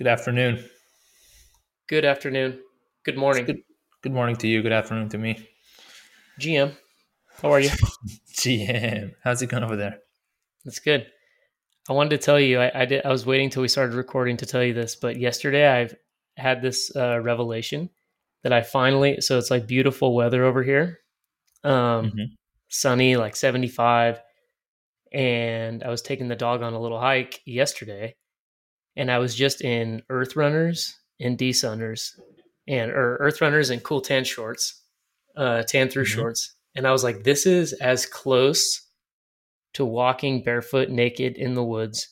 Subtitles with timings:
[0.00, 0.64] Good afternoon.
[1.86, 2.58] Good afternoon.
[3.04, 3.44] Good morning.
[3.44, 3.58] Good,
[4.02, 4.62] good morning to you.
[4.62, 5.46] Good afternoon to me.
[6.40, 6.74] GM,
[7.42, 7.68] how are you?
[8.32, 9.98] GM, how's it going over there?
[10.64, 11.06] That's good.
[11.86, 13.04] I wanted to tell you, I, I did.
[13.04, 15.94] I was waiting till we started recording to tell you this, but yesterday I've
[16.38, 17.90] had this uh, revelation
[18.42, 19.20] that I finally.
[19.20, 21.00] So it's like beautiful weather over here,
[21.62, 22.26] um, Mhm.
[22.68, 24.18] sunny, like seventy five,
[25.12, 28.14] and I was taking the dog on a little hike yesterday,
[28.96, 32.18] and I was just in Earth Runners and D Sunners,
[32.66, 34.82] and or Earth Runners and cool tan shorts,
[35.36, 36.14] uh, tan through Mhm.
[36.14, 38.86] shorts, and I was like, this is as close
[39.74, 42.08] to walking barefoot naked in the woods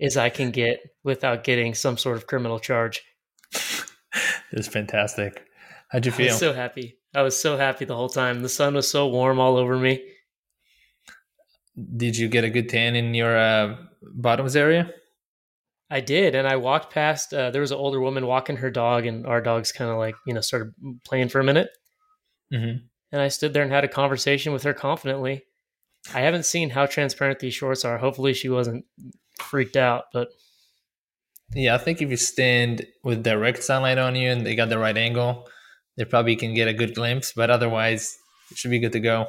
[0.00, 3.02] as I can get without getting some sort of criminal charge.
[4.52, 5.44] It's fantastic.
[5.90, 6.26] How'd you feel?
[6.26, 6.98] I was so happy.
[7.14, 8.42] I was so happy the whole time.
[8.42, 10.04] The sun was so warm all over me.
[11.96, 14.92] Did you get a good tan in your uh, bottoms area?
[15.90, 17.34] I did, and I walked past.
[17.34, 20.14] Uh, there was an older woman walking her dog, and our dogs kind of like
[20.26, 20.72] you know started
[21.04, 21.70] playing for a minute.
[22.52, 22.84] Mm-hmm.
[23.12, 25.42] And I stood there and had a conversation with her confidently.
[26.14, 27.98] I haven't seen how transparent these shorts are.
[27.98, 28.84] Hopefully, she wasn't
[29.40, 30.28] freaked out, but
[31.54, 34.78] Yeah, I think if you stand with direct sunlight on you and they got the
[34.78, 35.48] right angle,
[35.96, 37.32] they probably can get a good glimpse.
[37.32, 38.16] But otherwise,
[38.52, 39.26] it should be good to go.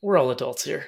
[0.00, 0.86] we're all adults here.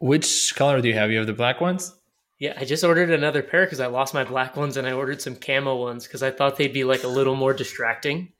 [0.00, 1.10] Which color do you have?
[1.10, 1.92] You have the black ones.
[2.38, 5.20] Yeah, I just ordered another pair because I lost my black ones, and I ordered
[5.20, 8.32] some camo ones because I thought they'd be like a little more distracting.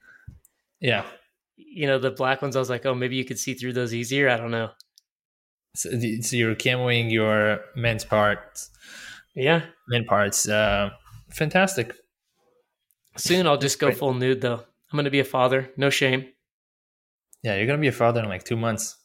[0.80, 1.04] Yeah.
[1.56, 2.54] You know, the black ones.
[2.54, 4.28] I was like, oh, maybe you could see through those easier.
[4.28, 4.70] I don't know.
[5.74, 8.70] So, so you're camoing your men's parts,
[9.34, 10.48] Yeah, men parts.
[10.48, 10.90] Uh,
[11.30, 11.92] fantastic.
[13.16, 14.62] soon I'll just go full nude though.
[14.90, 15.70] I'm gonna be a father.
[15.76, 16.26] No shame.
[17.42, 18.96] Yeah, you're gonna be a father in like two months.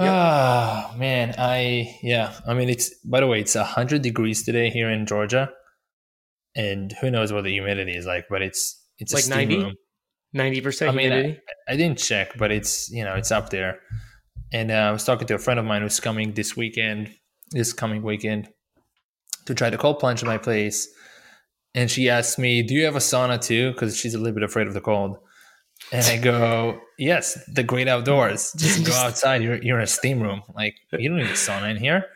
[0.00, 0.08] Yep.
[0.12, 2.32] Ah man, I yeah.
[2.46, 5.50] I mean, it's by the way, it's hundred degrees today here in Georgia,
[6.54, 9.56] and who knows what the humidity is like, but it's it's Like a 90?
[9.58, 9.74] room.
[10.32, 11.40] Ninety percent I mean, humidity.
[11.68, 13.80] I didn't check, but it's you know it's up there.
[14.52, 17.10] And uh, I was talking to a friend of mine who's coming this weekend,
[17.52, 18.48] this coming weekend,
[19.46, 20.88] to try to cold plunge at my place.
[21.74, 24.42] And she asked me, "Do you have a sauna too?" Because she's a little bit
[24.44, 25.18] afraid of the cold.
[25.92, 28.52] And I go, "Yes, the great outdoors.
[28.56, 29.42] Just go outside.
[29.42, 30.42] You're you're in a steam room.
[30.54, 32.06] Like you don't need sauna in here."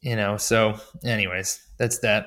[0.00, 0.36] You know.
[0.36, 2.26] So, anyways, that's that.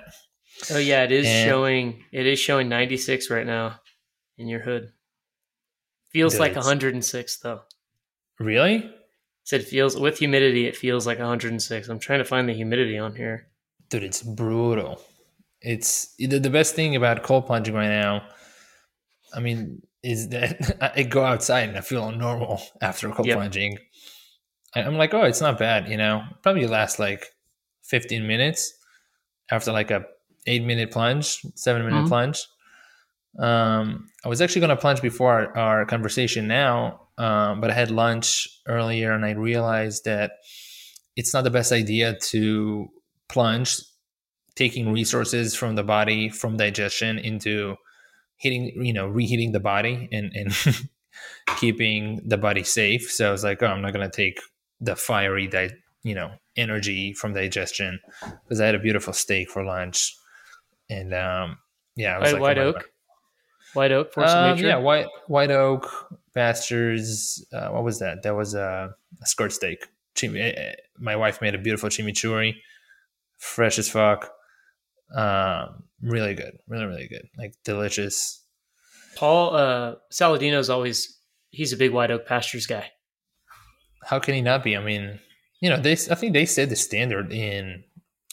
[0.71, 2.03] oh yeah, it is and- showing.
[2.13, 3.79] It is showing 96 right now
[4.37, 4.91] in your hood.
[6.11, 7.61] Feels Dude, like it's- 106 though.
[8.39, 8.89] Really,
[9.43, 10.65] Said feels with humidity.
[10.67, 11.87] It feels like 106.
[11.89, 13.47] I'm trying to find the humidity on here.
[13.89, 15.01] dude, it's brutal.
[15.61, 18.27] It's the, the best thing about cold plunging right now.
[19.33, 23.35] I mean, is that I go outside and I feel normal after cold Yep.
[23.37, 23.77] plunging.
[24.75, 26.23] I'm like, oh, it's not bad, you know.
[26.43, 27.25] Probably lasts like
[27.85, 28.73] 15 minutes
[29.49, 30.05] after like a
[30.47, 32.07] eight minute plunge, seven minute Mhm.
[32.09, 32.39] plunge.
[33.39, 37.73] Um, I was actually going to plunge before our, our conversation now, um, but I
[37.73, 40.31] had lunch earlier and I realized that
[41.15, 42.87] it's not the best idea to
[43.29, 43.77] plunge
[44.55, 47.75] taking resources from the body from digestion into
[48.37, 50.53] heating you know reheating the body and and
[51.57, 54.39] keeping the body safe so i was like oh i'm not going to take
[54.81, 55.69] the fiery di-
[56.03, 57.99] you know energy from digestion
[58.43, 60.15] because i had a beautiful steak for lunch
[60.89, 61.57] and um
[61.95, 62.89] yeah I was White, like, white oak.
[63.73, 64.13] White oak.
[64.13, 64.67] Force of um, nature.
[64.67, 65.89] yeah, white white oak
[66.33, 67.43] pastures.
[67.53, 68.23] Uh, what was that?
[68.23, 69.87] That was a, a skirt steak.
[70.15, 72.55] Chim- eh, eh, my wife made a beautiful chimichurri,
[73.37, 74.31] fresh as fuck.
[75.13, 78.41] Um, really good, really really good, like delicious.
[79.15, 81.17] Paul uh, Saladino's always
[81.51, 82.91] he's a big white oak pastures guy.
[84.03, 84.75] How can he not be?
[84.77, 85.19] I mean,
[85.61, 87.83] you know, they I think they set the standard in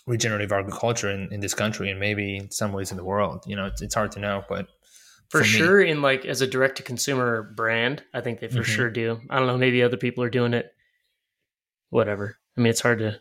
[0.07, 3.45] regenerative agriculture in, in this country and maybe in some ways in the world.
[3.47, 4.67] You know, it's, it's hard to know, but
[5.29, 8.59] For, me- sure, in like as a direct to consumer brand, I think they for
[8.63, 8.65] Mhm.
[8.65, 9.21] sure do.
[9.31, 10.73] I don't know, maybe other people are doing it.
[11.91, 12.39] Whatever.
[12.57, 13.21] I mean, it's hard to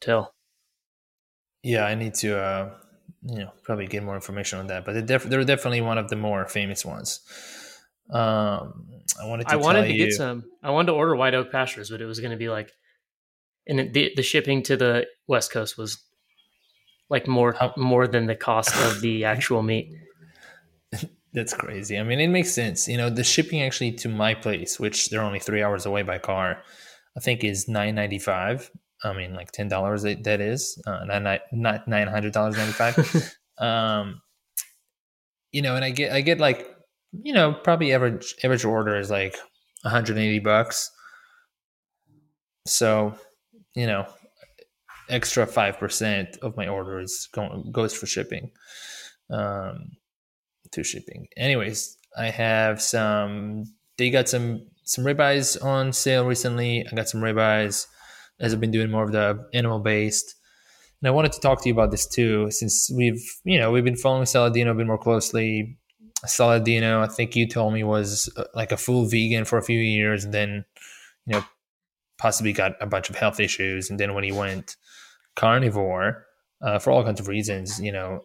[0.00, 0.34] tell.
[1.62, 2.70] Yeah, I need to, uh,
[3.22, 4.84] you know, probably get more information on that.
[4.84, 7.20] But they're, def- they're definitely one of the more famous ones.
[8.10, 8.88] Um,
[9.20, 9.52] I wanted to.
[9.52, 10.44] I wanted to you, get some.
[10.62, 12.70] I wanted to order white oak pastures, but it was going to be like,
[13.66, 16.02] and it, the the shipping to the west coast was
[17.08, 19.92] like more How- more than the cost of the actual meat.
[21.32, 21.98] That's crazy.
[21.98, 22.86] I mean, it makes sense.
[22.88, 26.18] You know, the shipping actually to my place, which they're only three hours away by
[26.18, 26.62] car,
[27.16, 28.70] I think is nine ninety five.
[29.04, 30.02] I mean, like ten dollars.
[30.02, 33.36] That is uh, not not nine hundred dollars ninety five.
[33.58, 34.22] um,
[35.50, 36.68] you know, and I get I get like
[37.12, 39.36] you know probably average average order is like
[39.82, 40.90] one hundred eighty bucks.
[42.66, 43.14] So,
[43.74, 44.06] you know,
[45.08, 48.52] extra five percent of my orders go, goes for shipping,
[49.30, 49.96] um,
[50.70, 51.26] to shipping.
[51.36, 53.64] Anyways, I have some.
[53.98, 56.86] They got some some ribeyes on sale recently.
[56.90, 57.86] I got some ribeyes
[58.40, 60.34] as I've been doing more of the animal based.
[61.00, 63.84] And I wanted to talk to you about this too, since we've you know we've
[63.84, 65.78] been following Saladino a bit more closely.
[66.26, 69.80] Saladino, I think you told me was uh, like a full vegan for a few
[69.80, 70.64] years, and then
[71.26, 71.44] you know
[72.18, 74.76] possibly got a bunch of health issues, and then when he went
[75.34, 76.26] carnivore
[76.62, 78.20] uh, for all kinds of reasons, you know,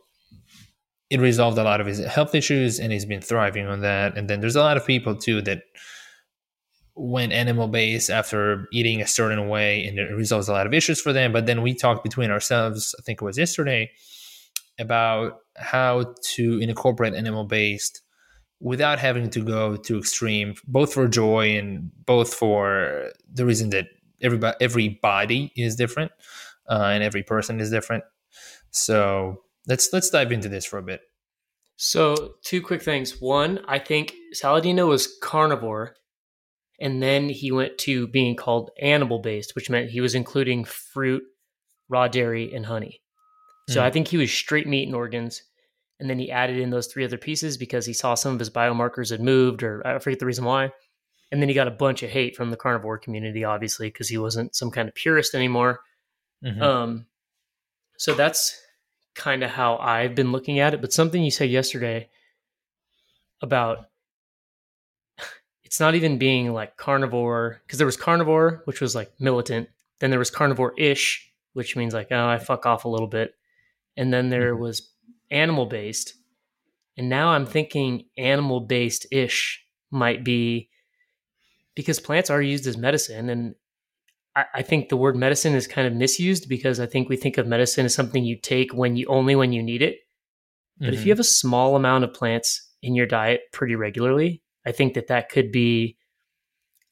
[1.10, 4.18] it resolved a lot of his health issues, and he's been thriving on that.
[4.18, 5.64] And then there's a lot of people too that
[6.98, 11.00] went animal based after eating a certain way, and it resolves a lot of issues
[11.00, 11.32] for them.
[11.32, 13.92] But then we talked between ourselves, I think it was yesterday,
[14.80, 18.02] about how to incorporate animal based
[18.60, 23.88] without having to go to extreme, both for joy and both for the reason that
[24.22, 26.12] everybody every body is different
[26.70, 28.04] uh, and every person is different.
[28.72, 31.02] So let's let's dive into this for a bit.
[31.78, 33.22] So two quick things.
[33.22, 35.96] One, I think Saladino was carnivore,
[36.80, 41.24] and then he went to being called animal based, which meant he was including fruit,
[41.90, 43.02] raw dairy, and honey.
[43.70, 43.84] So mm.
[43.84, 45.42] I think he was straight meat and organs
[46.00, 48.50] and then he added in those three other pieces because he saw some of his
[48.50, 50.72] biomarkers had moved, or I forget the reason why.
[51.32, 54.18] And then he got a bunch of hate from the carnivore community, obviously, because he
[54.18, 55.80] wasn't some kind of purist anymore.
[56.46, 56.62] Mm-hmm.
[56.62, 57.06] Um,
[57.98, 58.60] so that's
[59.16, 60.82] kind of how I've been looking at it.
[60.82, 62.10] But something you said yesterday
[63.42, 63.88] about
[65.68, 69.68] it's not even being like carnivore, because there was carnivore, which was like militant.
[70.00, 73.34] Then there was carnivore ish, which means like, oh, I fuck off a little bit.
[73.98, 74.64] And then there mm-hmm.
[74.64, 74.90] was
[75.30, 76.14] animal based.
[76.96, 79.62] And now I'm thinking animal based ish
[79.92, 80.70] might be
[81.76, 83.30] because plants are used as medicine.
[83.30, 83.56] And
[84.38, 87.38] I, I, think the word medicine is kind of misused because I think we think
[87.38, 89.98] of medicine as something you take when you only when you need it.
[90.80, 90.94] But mm-hmm.
[90.94, 94.94] if you have a small amount of plants in your diet pretty regularly, I think
[94.94, 95.98] that that could be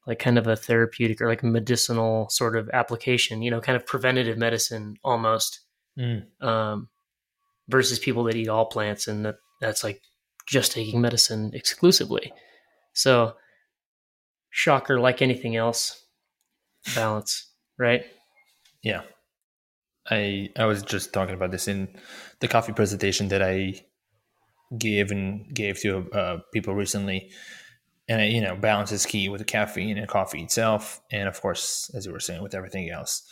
[0.08, 3.86] like kind of a therapeutic or like medicinal sort of application, you know, kind of
[3.86, 5.62] preventative medicine almost.
[6.00, 6.26] Mm.
[6.42, 6.90] Um,
[7.68, 10.02] versus people that eat all plants and that that's like
[10.48, 12.32] just taking medicine exclusively.
[12.94, 13.34] So,
[14.50, 16.06] shocker, like anything else,
[16.94, 18.04] balance, right?
[18.84, 19.02] Yeah.
[20.10, 21.88] I I was just talking about this in
[22.40, 23.74] the coffee presentation that I
[24.78, 27.32] gave and gave to uh, people recently,
[28.08, 31.42] and I, you know balance is key with the caffeine and coffee itself, and of
[31.42, 33.24] course, as you were saying, with everything else.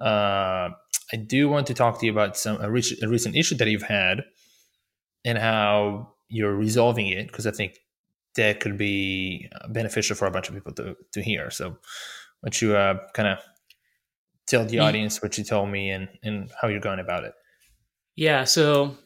[0.00, 0.70] Uh,
[1.12, 3.68] I do want to talk to you about some a, re- a recent issue that
[3.68, 4.22] you've had
[5.24, 7.78] and how you're resolving it because I think
[8.36, 11.50] that could be uh, beneficial for a bunch of people to to hear.
[11.50, 11.76] So, why
[12.44, 13.38] don't you uh, kind of
[14.46, 17.34] tell the audience what you told me and and how you're going about it?
[18.16, 18.44] Yeah.
[18.44, 18.96] So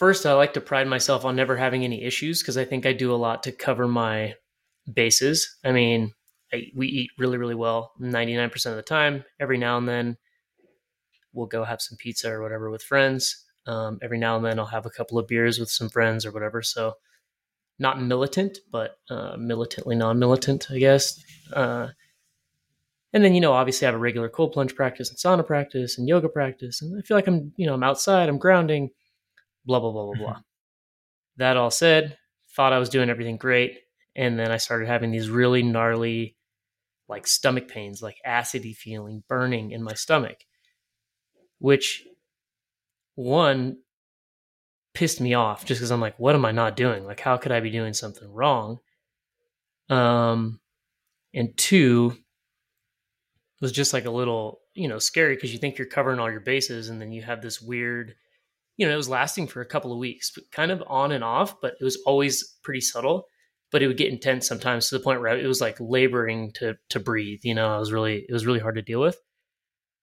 [0.00, 2.94] first, I like to pride myself on never having any issues because I think I
[2.94, 4.34] do a lot to cover my
[4.90, 5.58] bases.
[5.62, 6.14] I mean,
[6.54, 9.24] I, we eat really really well 99% of the time.
[9.38, 10.16] Every now and then
[11.34, 13.44] we'll go have some pizza or whatever with friends.
[13.66, 16.32] Um, every now and then I'll have a couple of beers with some friends or
[16.32, 16.62] whatever.
[16.62, 16.94] So
[17.78, 21.22] not militant, but uh, militantly non-militant, I guess.
[21.52, 21.88] Uh,
[23.12, 25.98] and then you know, obviously, I have a regular cold plunge practice and sauna practice
[25.98, 28.90] and yoga practice, and I feel like I'm you know I'm outside, I'm grounding,
[29.64, 30.40] blah blah blah blah blah.
[31.36, 32.18] That all said,
[32.54, 33.78] thought I was doing everything great,
[34.14, 36.36] and then I started having these really gnarly,
[37.08, 40.36] like stomach pains, like acidy feeling, burning in my stomach
[41.60, 42.04] which
[43.14, 43.76] one
[44.94, 47.04] pissed me off just because I'm like, what am I not doing?
[47.04, 48.78] Like, how could I be doing something wrong?
[49.88, 50.58] Um,
[51.32, 52.16] and two
[53.60, 56.40] was just like a little, you know, scary because you think you're covering all your
[56.40, 58.14] bases, and then you have this weird,
[58.80, 61.60] you know, it was lasting for a couple of weeks, kind of on and off,
[61.60, 63.26] but it was always pretty subtle.
[63.70, 66.76] But it would get intense sometimes to the point where it was like laboring to
[66.88, 67.40] to breathe.
[67.42, 69.20] You know, it was really it was really hard to deal with.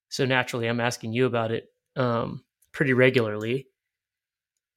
[0.09, 1.65] So naturally, I'm asking you about it
[1.95, 3.67] um, pretty regularly.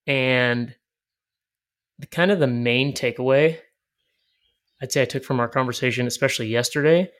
[0.07, 0.75] And
[1.99, 3.59] the kind of the main takeaway
[4.81, 7.11] I'd say I took from our conversation, especially yesterday,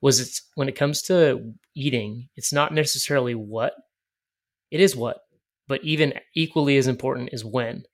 [0.00, 3.74] was it's when it comes to eating, it's not necessarily what,
[4.70, 5.20] it is what,
[5.68, 7.84] but even equally as important is when.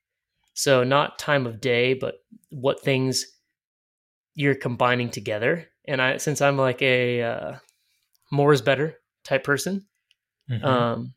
[0.53, 2.15] So not time of day, but
[2.49, 3.25] what things
[4.35, 5.67] you're combining together.
[5.85, 7.53] And I, since I'm like a uh,
[8.31, 9.85] more is better type person.
[10.49, 10.65] Mm-hmm.
[10.65, 11.13] Um,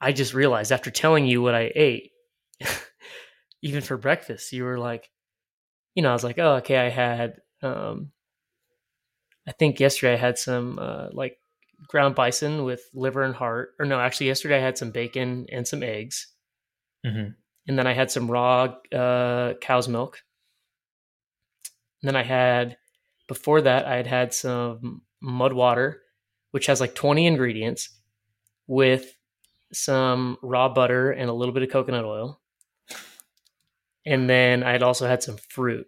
[0.00, 2.12] I just realized after telling you what I ate,
[3.62, 5.10] even for breakfast, you were like,
[5.94, 8.12] you know, I was like, oh, okay, I had, um,
[9.46, 11.38] I think yesterday I had some uh, like
[11.86, 13.74] ground bison with liver and heart.
[13.78, 16.26] Or no, actually, yesterday I had some bacon and some eggs.
[17.06, 17.30] Mm-hmm.
[17.68, 20.22] And then I had some raw uh, cow's milk.
[22.02, 22.76] And then I had,
[23.26, 26.02] before that, I had had some mud water,
[26.50, 27.90] which has like 20 ingredients
[28.66, 29.14] with
[29.72, 32.40] some raw butter and a little bit of coconut oil.
[34.06, 35.86] And then I had also had some fruit.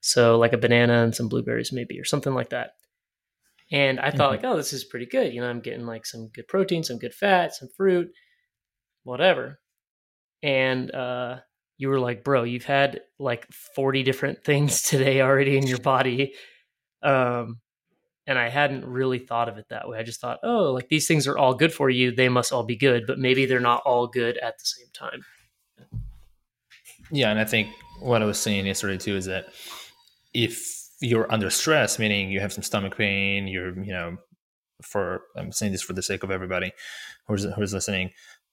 [0.00, 2.72] So, like a banana and some blueberries, maybe, or something like that.
[3.72, 4.44] And I thought, mm-hmm.
[4.44, 5.32] like, oh, this is pretty good.
[5.32, 8.10] You know, I'm getting like some good protein, some good fat, some fruit,
[9.02, 9.58] whatever.
[10.42, 11.38] And uh,
[11.78, 16.34] you were like, bro, you've had like 40 different things today already in your body.
[17.02, 17.60] Um,
[18.28, 19.98] and I hadn't really thought of it that way.
[19.98, 22.10] I just thought, oh, like these things are all good for you.
[22.10, 25.24] They must all be good, but maybe they're not all good at the same time.
[27.10, 27.30] Yeah.
[27.30, 27.68] And I think
[28.00, 29.46] what I was saying yesterday too is that
[30.34, 34.16] if you're under stress, meaning you have some stomach pain, you're, you know,
[34.82, 36.72] for, I'm saying this for the sake of everybody
[37.26, 38.10] who's, who's listening,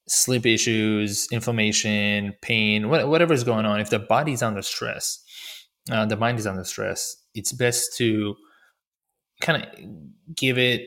[0.08, 5.22] sleep issues, inflammation, pain, whatever is going on, if the body's under stress,
[5.90, 8.34] uh, the mind is under stress, it's best to
[9.40, 10.82] kind of give it,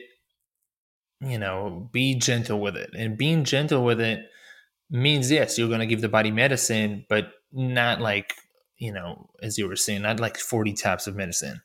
[1.20, 2.90] you know, be gentle with it.
[2.96, 4.20] And being gentle with it
[4.90, 8.34] means, yes, you're going to give the body medicine, but not like,
[8.78, 11.62] you know, as you were saying, not like 40 taps of medicine.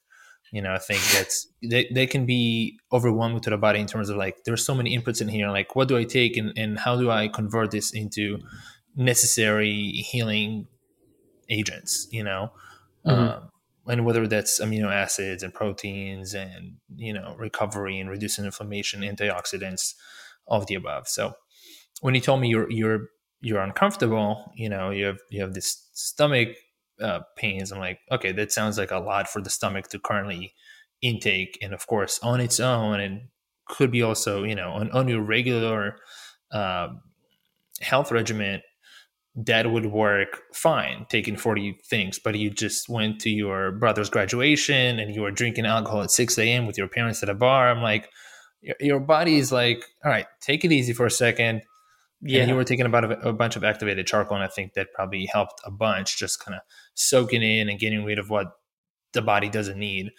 [0.52, 4.10] You know, I think that's they, they can be overwhelming to the body in terms
[4.10, 5.50] of like there's so many inputs in here.
[5.50, 8.40] Like, what do I take and, and how do I convert this into
[8.96, 10.68] necessary healing
[11.50, 12.08] agents?
[12.12, 12.52] You know,
[13.04, 13.20] mm-hmm.
[13.20, 13.50] um,
[13.88, 19.94] and whether that's amino acids and proteins and you know recovery and reducing inflammation antioxidants
[20.48, 21.34] all of the above so
[22.02, 23.08] when you told me you're you're
[23.42, 26.50] you're uncomfortable you know you have you have this stomach
[27.02, 27.72] uh, pains.
[27.72, 30.54] I'm like okay that sounds like a lot for the stomach to currently
[31.02, 33.28] intake and of course on its own and
[33.68, 35.98] could be also you know on, on your regular
[36.52, 36.88] uh,
[37.82, 38.62] health regimen
[39.36, 42.20] that would work fine taking 40 things.
[42.24, 46.38] But you just went to your brother's graduation and you were drinking alcohol at 6
[46.38, 47.70] a.m with your parents at a bar.
[47.70, 48.10] I'm like
[48.80, 51.64] your, body is like all right take it easy for a second
[52.24, 54.74] yeah and you were taking about a, a bunch of activated charcoal and i think
[54.74, 56.62] that probably helped a bunch just kind of
[56.94, 58.48] soaking in and getting rid of what
[59.14, 60.12] the body doesn't need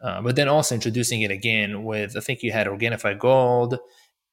[0.00, 3.78] uh, but then also introducing it again with i think you had organifi gold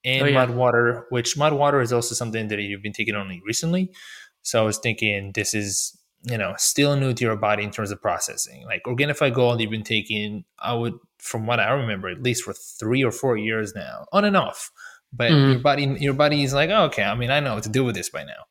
[0.04, 0.34] and oh, yeah.
[0.34, 3.92] mud water which mud water is also something that you've been taking only recently
[4.46, 7.90] so I was thinking this is, you know, still new to your body in terms
[7.90, 8.64] of processing.
[8.66, 12.54] Like Organifi Gold, you've been taking, I would, from what I remember, at least for
[12.54, 14.72] three or four years now, on and off.
[15.16, 15.52] But mm-hmm.
[15.52, 17.84] your body, your body is like, oh, okay, I mean, I know what to do
[17.84, 18.44] with this by now.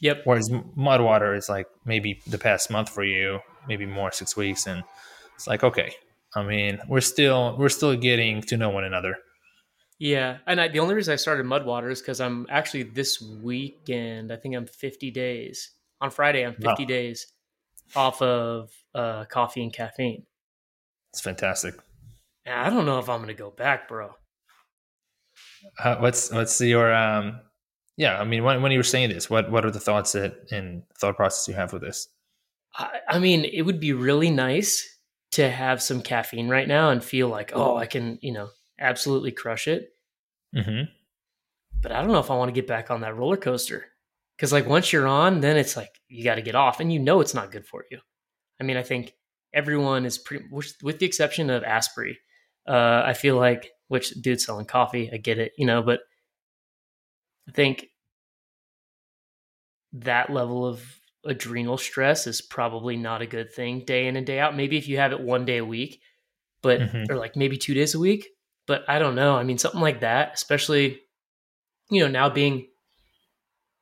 [0.00, 0.22] Yep.
[0.24, 4.66] Whereas mud water is like maybe the past month for you, maybe more six weeks,
[4.66, 4.82] and
[5.34, 5.94] it's like okay.
[6.34, 9.16] I mean, we're still we're still getting to know one another.
[9.98, 14.32] Yeah, and I, the only reason I started Mudwater is because I'm actually this weekend.
[14.32, 16.46] I think I'm 50 days on Friday.
[16.46, 16.74] I'm 50 wow.
[16.86, 17.26] days
[17.94, 20.24] off of uh, coffee and caffeine.
[21.12, 21.74] It's fantastic.
[22.46, 24.14] I don't know if I'm going to go back, bro.
[25.78, 27.40] Uh, what's what's your um?
[27.96, 30.50] Yeah, I mean, when when you were saying this, what what are the thoughts that
[30.50, 32.08] and thought process you have with this?
[32.74, 34.86] I, I mean, it would be really nice
[35.32, 38.48] to have some caffeine right now and feel like, oh, I can, you know,
[38.78, 39.90] absolutely crush it.
[40.56, 40.90] Mm-hmm.
[41.82, 43.86] But I don't know if I want to get back on that roller coaster
[44.36, 46.98] because, like, once you're on, then it's like you got to get off, and you
[46.98, 47.98] know it's not good for you.
[48.60, 49.14] I mean, I think
[49.52, 52.18] everyone is pretty, with the exception of Asprey.
[52.68, 55.98] Uh, I feel like, which dude selling coffee, I get it, you know, but
[57.48, 57.88] I think
[59.94, 60.80] that level of
[61.24, 64.54] adrenal stress is probably not a good thing day in and day out.
[64.54, 66.02] Maybe if you have it one day a week,
[66.62, 67.10] but mm-hmm.
[67.10, 68.28] or like maybe two days a week,
[68.64, 69.34] but I don't know.
[69.34, 71.00] I mean, something like that, especially,
[71.90, 72.68] you know, now being,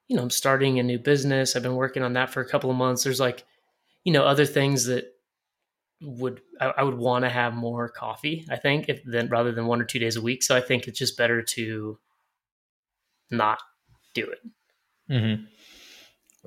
[0.08, 1.54] you know, I'm starting a new business.
[1.54, 3.04] I've been working on that for a couple of months.
[3.04, 3.44] There's like,
[4.04, 5.04] you know, other things that
[6.00, 8.46] would I, I would want to have more coffee.
[8.50, 10.42] I think if then rather than one or two days a week.
[10.42, 11.98] So I think it's just better to
[13.30, 13.60] not
[14.14, 14.38] do it.
[15.10, 15.44] Mm-hmm.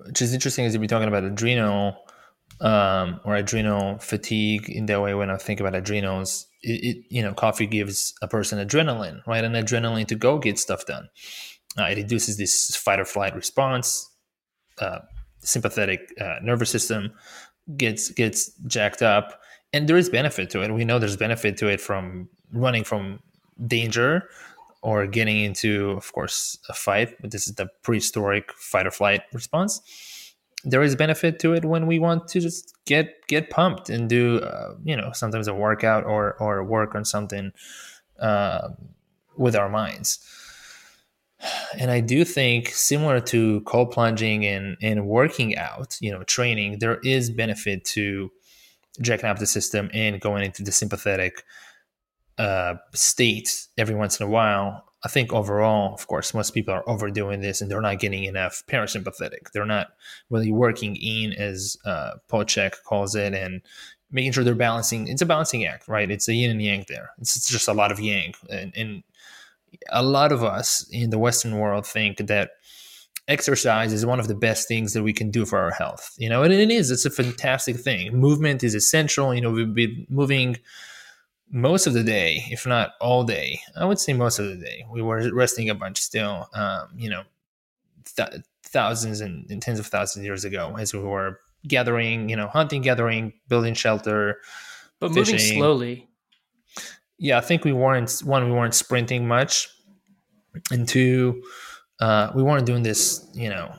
[0.08, 1.98] Which is interesting as you've been talking about adrenal
[2.60, 5.14] um, or adrenal fatigue in that way.
[5.14, 9.44] When I think about adrenals, it, it, you know coffee gives a person adrenaline right
[9.44, 11.10] and adrenaline to go get stuff done
[11.78, 14.10] uh, it reduces this fight or flight response
[14.80, 15.00] uh,
[15.40, 17.12] sympathetic uh, nervous system
[17.78, 19.42] gets gets jacked up
[19.74, 20.74] and there is benefit to it.
[20.74, 23.20] We know there's benefit to it from running from
[23.68, 24.30] danger
[24.82, 27.16] or getting into of course a fight.
[27.22, 29.82] But this is the prehistoric fight or flight response.
[30.64, 34.40] There is benefit to it when we want to just get get pumped and do
[34.40, 37.52] uh, you know sometimes a workout or or work on something
[38.20, 38.70] uh,
[39.38, 40.20] with our minds.
[41.78, 46.80] And I do think similar to cold plunging and, and working out, you know, training,
[46.80, 48.32] there is benefit to
[49.02, 51.44] jacking up the system and going into the sympathetic
[52.38, 54.86] uh, state every once in a while.
[55.04, 58.64] I think overall, of course, most people are overdoing this and they're not getting enough
[58.68, 59.52] parasympathetic.
[59.52, 59.88] They're not
[60.30, 63.62] really working in, as uh, Paul Chek calls it, and
[64.12, 65.08] making sure they're balancing.
[65.08, 66.12] It's a balancing act, right?
[66.12, 67.12] It's a yin and yang there.
[67.20, 68.34] It's just a lot of yang.
[68.50, 69.04] And, and
[69.90, 72.52] a lot of us in the Western world think that
[73.28, 76.14] exercise is one of the best things that we can do for our health.
[76.18, 76.92] You know, and it is.
[76.92, 78.16] It's a fantastic thing.
[78.16, 79.34] Movement is essential.
[79.34, 80.58] You know, we've been moving
[81.52, 83.60] most of the day, if not all day.
[83.76, 84.86] I would say most of the day.
[84.90, 86.50] We were resting a bunch still.
[86.54, 87.24] Um, you know,
[88.16, 92.36] th- thousands and, and, tens of thousands of years ago, as we were gathering, you
[92.36, 94.40] know, hunting, gathering, building shelter,
[95.00, 95.36] but fishing.
[95.36, 96.08] moving slowly.
[97.22, 98.46] Yeah, I think we weren't one.
[98.46, 99.70] We weren't sprinting much,
[100.72, 101.44] and two,
[102.00, 103.30] uh, we weren't doing this.
[103.36, 103.76] You know,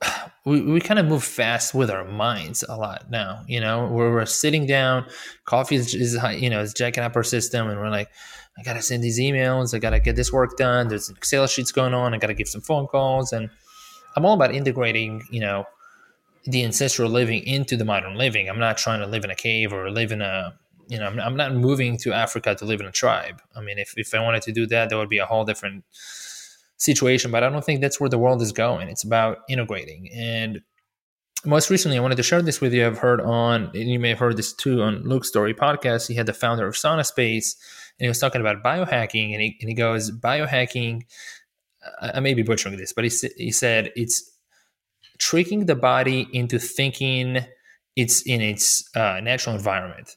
[0.46, 3.42] we, we kind of move fast with our minds a lot now.
[3.48, 5.06] You know, where we're sitting down,
[5.44, 8.10] coffee is, is you know is jacking up our system, and we're like,
[8.56, 10.86] I gotta send these emails, I gotta get this work done.
[10.86, 13.50] There's Excel sheets going on, I gotta give some phone calls, and
[14.14, 15.24] I'm all about integrating.
[15.32, 15.64] You know,
[16.44, 18.48] the ancestral living into the modern living.
[18.48, 20.54] I'm not trying to live in a cave or live in a
[20.88, 23.40] you know, I'm, I'm not moving to Africa to live in a tribe.
[23.56, 25.84] I mean, if, if I wanted to do that, that would be a whole different
[26.76, 28.88] situation, but I don't think that's where the world is going.
[28.88, 30.10] It's about integrating.
[30.14, 30.60] And
[31.44, 32.86] most recently, I wanted to share this with you.
[32.86, 36.08] I've heard on, and you may have heard this too on Luke Storey podcast.
[36.08, 37.54] He had the founder of SaunaSpace,
[37.98, 39.32] and he was talking about biohacking.
[39.32, 41.02] And he, and he goes, biohacking,
[42.00, 44.30] I may be butchering this, but he, he said it's
[45.18, 47.44] tricking the body into thinking
[47.94, 50.16] it's in its uh, natural environment.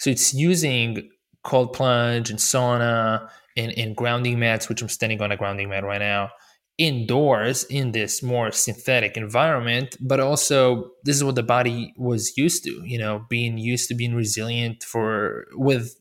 [0.00, 1.10] So it's using
[1.44, 5.84] cold plunge and sauna and, and grounding mats, which I'm standing on a grounding mat
[5.84, 6.30] right now,
[6.78, 9.98] indoors in this more synthetic environment.
[10.00, 13.94] But also, this is what the body was used to, you know, being used to
[13.94, 15.94] being resilient for with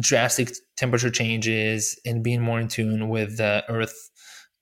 [0.00, 4.10] drastic temperature changes and being more in tune with the Earth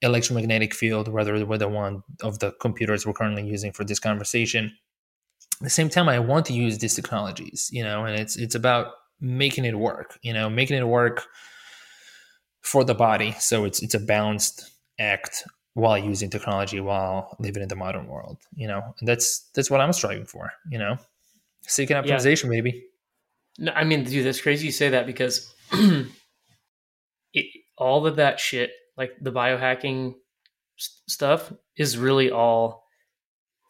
[0.03, 4.77] electromagnetic field, rather with the one of the computers we're currently using for this conversation.
[5.61, 8.55] At the same time, I want to use these technologies, you know, and it's it's
[8.55, 11.27] about making it work, you know, making it work
[12.61, 13.35] for the body.
[13.39, 18.39] So it's it's a balanced act while using technology while living in the modern world.
[18.55, 20.51] You know, and that's that's what I'm striving for.
[20.71, 20.99] You know,
[21.63, 22.51] seeking optimization, yeah.
[22.51, 22.85] maybe.
[23.59, 25.55] No, I mean, dude, that's crazy you say that because
[27.33, 27.47] it,
[27.79, 30.15] all of that shit, like the biohacking
[30.77, 32.86] st- stuff, is really all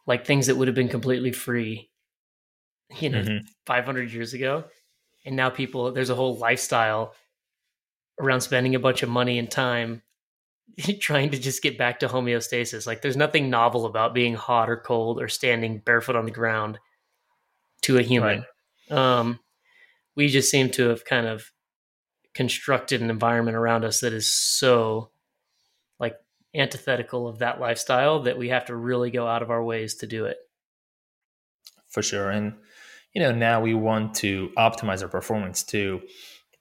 [0.07, 1.91] like things that would have been completely free,
[2.99, 3.47] you know, mm-hmm.
[3.67, 4.65] 500 years ago.
[5.25, 7.15] And now people, there's a whole lifestyle
[8.21, 10.03] around spending a bunch of money and time
[11.01, 12.87] trying to just get back to homeostasis.
[12.87, 16.79] Like there's nothing novel about being hot or cold or standing barefoot on the ground
[17.83, 18.45] to a human.
[18.91, 18.99] Right.
[18.99, 19.41] Um,
[20.15, 21.51] we just seem to have kind of
[22.35, 25.11] constructed an environment around us that is so
[26.57, 30.07] antithetical of that lifestyle that we have to really go out of our ways to
[30.07, 30.39] do it.
[31.89, 32.31] For sure.
[32.31, 32.55] And
[33.15, 36.03] you know, now we want to optimize our performance too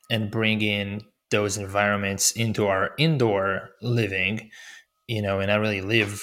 [0.10, 4.50] and bring in those environments into our indoor living,
[5.08, 6.22] you know, and I really live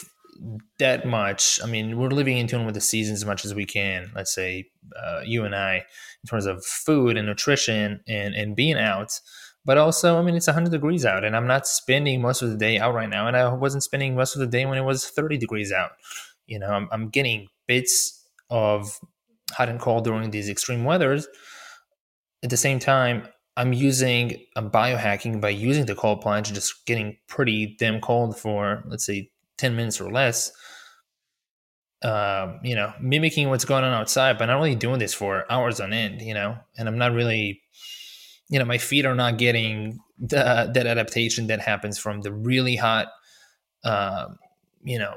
[0.79, 1.61] that much.
[1.63, 4.11] I mean, we're living in tune with the seasons as much as we can.
[4.15, 8.79] Let's say uh, you and I, in terms of food and nutrition and and being
[8.79, 9.13] out.
[9.65, 12.57] But also, I mean, it's 100 degrees out, and I'm not spending most of the
[12.57, 13.29] day out right now.
[13.29, 15.93] And I wasn't spending most of the day when it was 30 degrees out.
[16.47, 18.99] You know, I'm, I'm getting bits of
[19.53, 21.29] hot and cold during these extreme weathers.
[22.43, 26.87] At the same time, I'm using I'm biohacking by using the cold plunge, and just
[26.87, 30.53] getting pretty damn cold for let's say 10 minutes or less.
[32.03, 35.79] Um, you know, mimicking what's going on outside, but not really doing this for hours
[35.79, 37.63] on end, you know, and I'm not really,
[38.49, 42.77] you know, my feet are not getting the, that adaptation that happens from the really
[42.77, 43.09] hot,
[43.85, 44.29] uh,
[44.85, 45.17] you know,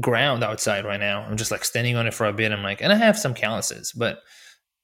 [0.00, 1.22] ground outside right now.
[1.22, 2.52] I'm just like standing on it for a bit.
[2.52, 4.20] I'm like, and I have some calluses, but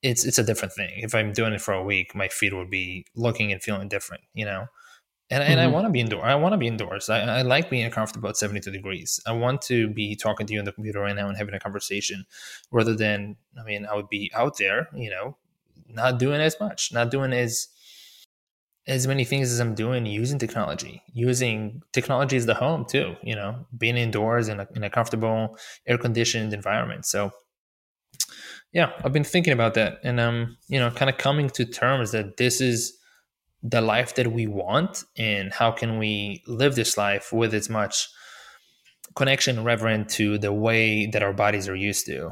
[0.02, 0.90] it's it's a different thing.
[0.96, 4.24] If I'm doing it for a week, my feet would be looking and feeling different,
[4.34, 4.66] you know.
[5.30, 5.52] And, mm-hmm.
[5.52, 5.72] and I mm-hmm.
[5.72, 6.24] want to be indoors.
[6.24, 7.08] I want to be indoors.
[7.08, 9.20] I, I like being comfortable at 72 degrees.
[9.26, 11.60] I want to be talking to you on the computer right now and having a
[11.60, 12.26] conversation
[12.70, 15.38] rather than, I mean, I would be out there, you know,
[15.92, 17.68] not doing as much, not doing as
[18.88, 21.02] as many things as I'm doing using technology.
[21.12, 25.56] Using technology as the home too, you know, being indoors in a, in a comfortable
[25.86, 27.06] air conditioned environment.
[27.06, 27.30] So
[28.72, 32.12] yeah, I've been thinking about that, and um, you know, kind of coming to terms
[32.12, 32.98] that this is
[33.62, 38.08] the life that we want and how can we live this life with as much
[39.14, 42.30] connection reverent to the way that our bodies are used to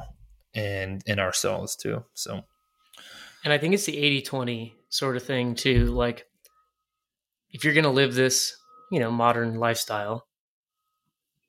[0.55, 2.43] and in our souls too so
[3.45, 6.27] and i think it's the 80-20 sort of thing too like
[7.51, 8.57] if you're going to live this
[8.91, 10.27] you know modern lifestyle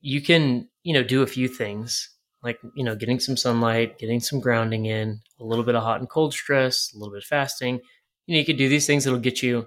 [0.02, 2.10] you can you know do a few things
[2.44, 6.00] like you know getting some sunlight getting some grounding in a little bit of hot
[6.00, 7.80] and cold stress a little bit of fasting
[8.26, 9.66] you know you could do these things that'll get you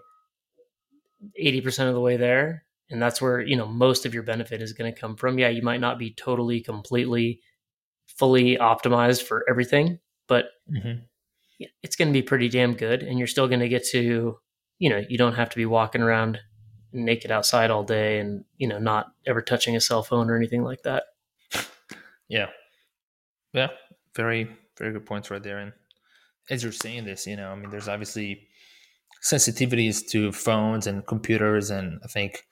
[1.43, 4.73] 80% of the way there and that's where you know most of your benefit is
[4.73, 7.41] going to come from yeah you might not be totally completely
[8.07, 11.01] fully optimized for everything but mm-hmm.
[11.83, 14.38] It's going to be pretty damn good and you're still going to get to
[14.79, 16.38] you know you don't have to be walking around
[16.93, 20.62] naked outside all day and you know not ever touching a cell phone or anything
[20.62, 21.05] like that.
[22.29, 22.47] Yeah.
[23.53, 23.69] Yeah.
[24.17, 25.59] Very very good points right there.
[25.59, 25.73] And
[26.51, 28.47] as you're saying this you know i mean there's obviously
[29.23, 32.45] sensitivities to phones and computers and i think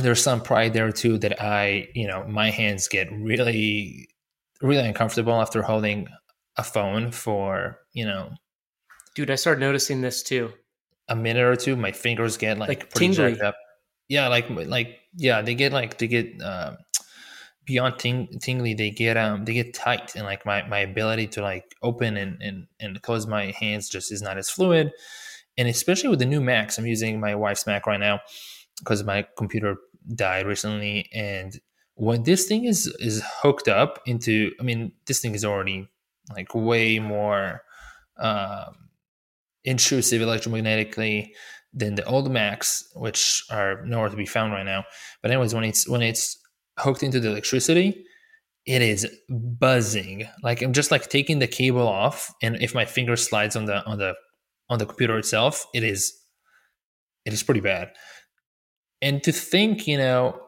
[0.00, 4.08] there's some pride there too that i you know my hands get really
[4.62, 6.06] really uncomfortable after holding
[6.56, 8.30] a phone for you know
[9.14, 10.52] dude i started noticing this too
[11.08, 13.32] a minute or two, my fingers get like, like pretty tingly.
[13.32, 13.56] jacked up.
[14.08, 16.76] Yeah, like like yeah, they get like they get uh,
[17.64, 18.74] beyond ting- tingly.
[18.74, 22.40] They get um they get tight, and like my my ability to like open and
[22.40, 24.92] and and close my hands just is not as fluid.
[25.58, 28.20] And especially with the new Macs, I'm using my wife's Mac right now
[28.78, 29.76] because my computer
[30.14, 31.58] died recently, and
[31.94, 35.88] when this thing is is hooked up into, I mean, this thing is already
[36.34, 37.62] like way more.
[38.18, 38.86] Um,
[39.66, 41.28] intrusive electromagnetically
[41.74, 44.84] than the old Macs, which are nowhere to be found right now.
[45.20, 46.38] But anyways, when it's when it's
[46.78, 48.04] hooked into the electricity,
[48.64, 50.26] it is buzzing.
[50.42, 53.84] Like I'm just like taking the cable off, and if my finger slides on the
[53.84, 54.14] on the
[54.70, 56.16] on the computer itself, it is
[57.26, 57.90] it is pretty bad.
[59.02, 60.40] And to think, you know,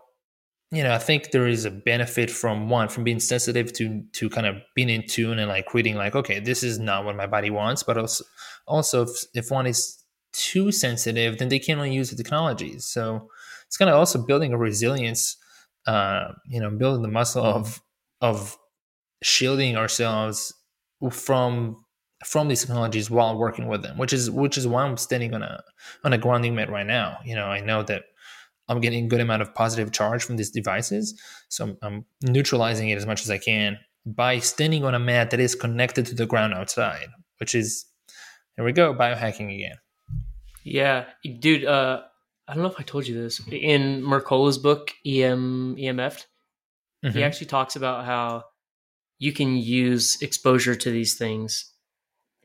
[0.71, 4.29] you know, I think there is a benefit from one from being sensitive to to
[4.29, 7.27] kind of being in tune and like reading like, okay, this is not what my
[7.27, 8.25] body wants, but also
[8.67, 12.85] also if, if one is too sensitive, then they can't really use the technologies.
[12.85, 13.29] So
[13.67, 15.37] it's kind of also building a resilience,
[15.87, 17.81] uh, you know, building the muscle of
[18.21, 18.57] of
[19.23, 20.53] shielding ourselves
[21.11, 21.77] from
[22.27, 25.43] from these technologies while working with them, which is which is why I'm standing on
[25.43, 25.63] a
[26.05, 27.19] on a grounding mat right now.
[27.25, 28.03] You know, I know that
[28.69, 31.19] I'm getting a good amount of positive charge from these devices.
[31.49, 35.31] So I'm, I'm neutralizing it as much as I can by standing on a mat
[35.31, 37.87] that is connected to the ground outside, which is,
[38.57, 39.77] here we go, biohacking again.
[40.65, 41.05] Yeah,
[41.39, 42.03] dude, uh,
[42.47, 43.41] I don't know if I told you this.
[43.51, 46.25] In Mercola's book, EM, EMF,
[47.05, 47.11] mm-hmm.
[47.11, 48.45] he actually talks about how
[49.19, 51.73] you can use exposure to these things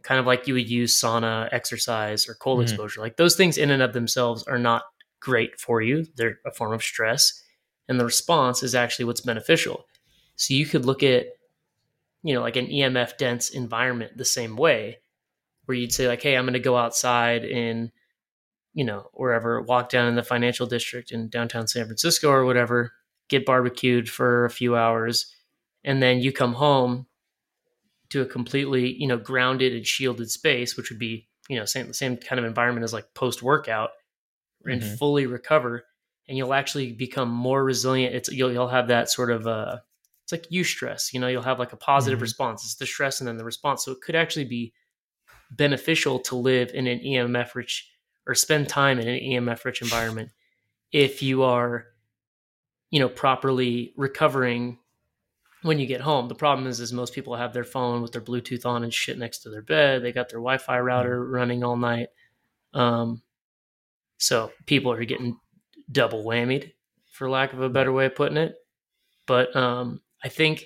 [0.04, 2.64] kind of like you would use sauna, exercise, or cold mm-hmm.
[2.64, 3.02] exposure.
[3.02, 4.84] Like those things in and of themselves are not
[5.24, 6.06] great for you.
[6.16, 7.42] They're a form of stress.
[7.88, 9.86] And the response is actually what's beneficial.
[10.36, 11.28] So you could look at,
[12.24, 15.00] you know, like an EMF dense environment the same way,
[15.66, 17.92] where you'd say, like, hey, I'm going to go outside in,
[18.74, 22.92] you know, wherever, walk down in the financial district in downtown San Francisco or whatever,
[23.30, 25.34] get barbecued for a few hours.
[25.84, 27.08] And then you come home
[28.10, 31.88] to a completely, you know, grounded and shielded space, which would be, you know, same,
[31.88, 33.92] the same kind of environment as like post workout
[34.66, 34.96] and mm-hmm.
[34.96, 35.84] fully recover
[36.28, 39.78] and you'll actually become more resilient it's you'll, you'll have that sort of uh
[40.24, 42.24] it's like you stress you know you'll have like a positive mm-hmm.
[42.24, 44.74] response it's the stress and then the response so it could actually be
[45.52, 47.90] beneficial to live in an emf rich
[48.26, 50.32] or spend time in an emf rich environment
[50.92, 51.88] if you are
[52.90, 54.78] you know properly recovering
[55.64, 58.22] when you get home the problem is is most people have their phone with their
[58.22, 61.34] bluetooth on and shit next to their bed they got their wi-fi router mm-hmm.
[61.34, 62.10] running all night
[62.74, 63.22] um,
[64.24, 65.38] so people are getting
[65.92, 66.72] double whammied,
[67.12, 68.56] for lack of a better way of putting it.
[69.28, 70.66] But um, I think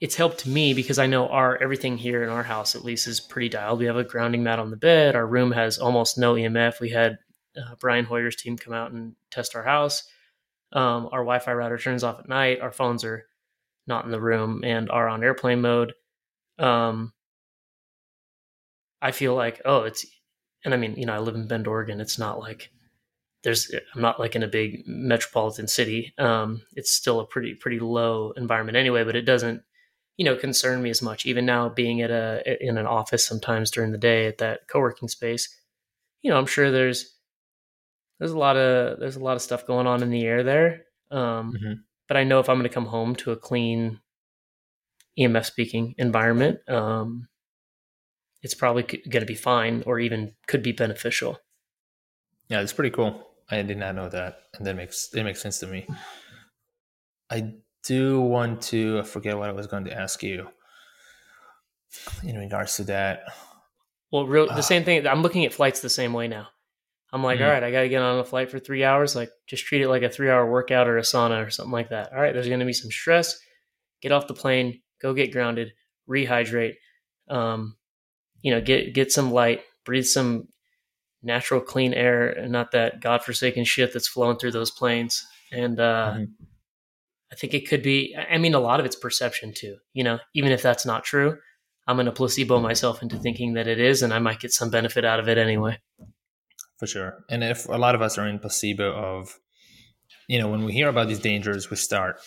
[0.00, 3.20] it's helped me because I know our everything here in our house at least is
[3.20, 3.78] pretty dialed.
[3.78, 5.14] We have a grounding mat on the bed.
[5.14, 6.80] Our room has almost no EMF.
[6.80, 7.18] We had
[7.56, 10.04] uh, Brian Hoyer's team come out and test our house.
[10.72, 12.60] Um, our Wi-Fi router turns off at night.
[12.60, 13.26] Our phones are
[13.86, 15.92] not in the room and are on airplane mode.
[16.58, 17.12] Um,
[19.02, 20.06] I feel like oh, it's
[20.64, 22.00] and I mean, you know, I live in Bend, Oregon.
[22.00, 22.70] It's not like
[23.42, 26.14] there's I'm not like in a big metropolitan city.
[26.18, 29.62] Um, it's still a pretty pretty low environment anyway, but it doesn't
[30.16, 31.26] you know concern me as much.
[31.26, 35.08] Even now, being at a in an office sometimes during the day at that co-working
[35.08, 35.56] space,
[36.22, 37.16] you know, I'm sure there's
[38.18, 40.84] there's a lot of there's a lot of stuff going on in the air there.
[41.10, 41.72] Um, mm-hmm.
[42.06, 44.00] But I know if I'm going to come home to a clean
[45.18, 47.28] EMF speaking environment, um,
[48.42, 51.38] it's probably going to be fine or even could be beneficial.
[52.48, 53.28] Yeah, it's pretty cool.
[53.50, 55.86] I did not know that, and that makes it makes sense to me.
[57.30, 60.48] I do want to I forget what I was going to ask you
[62.24, 63.24] in regards to that.
[64.10, 65.06] Well, real the uh, same thing.
[65.06, 66.48] I'm looking at flights the same way now.
[67.12, 67.44] I'm like, mm-hmm.
[67.44, 69.14] all right, I got to get on a flight for three hours.
[69.14, 71.90] Like, just treat it like a three hour workout or a sauna or something like
[71.90, 72.12] that.
[72.12, 73.38] All right, there's going to be some stress.
[74.00, 75.72] Get off the plane, go get grounded,
[76.08, 76.74] rehydrate.
[77.28, 77.76] Um,
[78.42, 80.48] you know, get get some light, breathe some
[81.22, 85.24] natural clean air, and not that godforsaken shit that's flowing through those planes.
[85.52, 86.44] And uh, mm-hmm.
[87.32, 88.14] I think it could be.
[88.16, 89.76] I mean, a lot of it's perception too.
[89.94, 91.38] You know, even if that's not true,
[91.86, 94.70] I'm going to placebo myself into thinking that it is, and I might get some
[94.70, 95.78] benefit out of it anyway.
[96.78, 97.24] For sure.
[97.30, 99.38] And if a lot of us are in placebo of,
[100.28, 102.18] you know, when we hear about these dangers, we start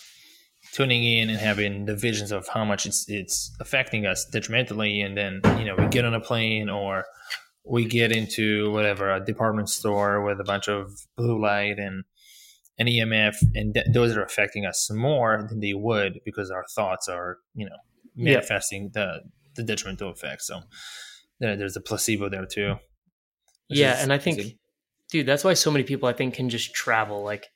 [0.76, 5.16] tuning in and having the visions of how much it's it's affecting us detrimentally, and
[5.16, 7.06] then you know we get on a plane or
[7.64, 12.04] we get into whatever a department store with a bunch of blue light and
[12.78, 17.08] an EMF, and th- those are affecting us more than they would because our thoughts
[17.08, 17.78] are you know
[18.14, 19.20] manifesting the
[19.54, 20.46] the detrimental effects.
[20.46, 20.60] So
[21.40, 22.76] there's a placebo there too.
[23.68, 24.58] Yeah, and I think,
[25.10, 27.46] dude, that's why so many people I think can just travel like,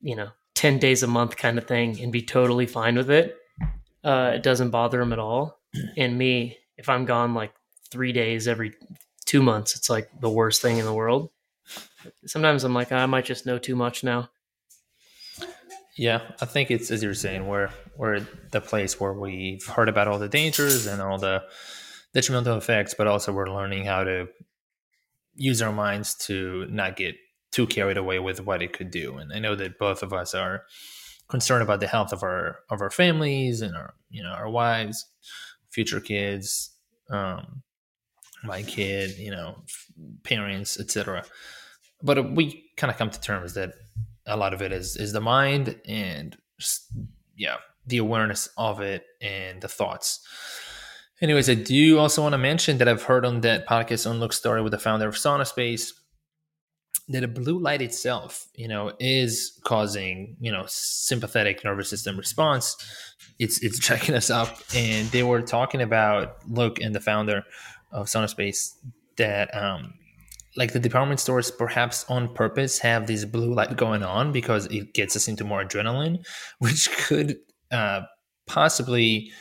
[0.00, 3.36] you know, ten days a month kind of thing and be totally fine with it.
[4.02, 5.60] Uh, it doesn't bother them at all.
[5.96, 7.52] And me, if I'm gone like
[7.90, 8.74] three days every
[9.24, 11.30] two months, it's like the worst thing in the world.
[12.26, 14.30] Sometimes I'm like, I might just know too much now.
[15.96, 20.08] Yeah, I think it's as you're saying, we're we're the place where we've heard about
[20.08, 21.42] all the dangers and all the
[22.12, 24.28] detrimental effects, but also we're learning how to
[25.36, 27.16] use our minds to not get
[27.54, 29.16] too carried away with what it could do.
[29.16, 30.64] And I know that both of us are
[31.28, 35.06] concerned about the health of our of our families and our you know our wives,
[35.70, 36.74] future kids,
[37.10, 37.62] um,
[38.42, 39.62] my kid, you know,
[40.24, 41.24] parents, etc.
[42.02, 43.74] But we kind of come to terms that
[44.26, 46.92] a lot of it is is the mind and just,
[47.36, 50.20] yeah the awareness of it and the thoughts
[51.20, 54.32] anyways i do also want to mention that i've heard on that podcast on Luke
[54.32, 55.92] Storey with the founder of SaunaSpace
[57.08, 62.76] that a blue light itself you know is causing you know sympathetic nervous system response.
[63.38, 64.58] It's it's checking us up.
[64.74, 67.44] And they were talking about Luke and the founder
[67.92, 68.70] of SaunaSpace
[69.16, 69.94] that um
[70.56, 74.94] like the department stores perhaps on purpose have this blue light going on because it
[74.94, 76.24] gets us into more adrenaline
[76.58, 77.36] which could
[77.70, 78.02] uh,
[78.46, 79.32] possibly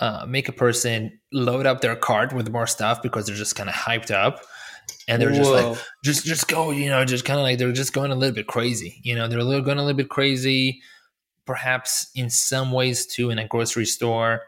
[0.00, 3.68] uh, make a person load up their cart with more stuff because they're just kind
[3.68, 4.40] of hyped up
[5.08, 5.70] and they're just Whoa.
[5.70, 8.34] like just just go you know just kind of like they're just going a little
[8.34, 10.80] bit crazy you know they're a little going a little bit crazy
[11.44, 14.42] perhaps in some ways too in a grocery store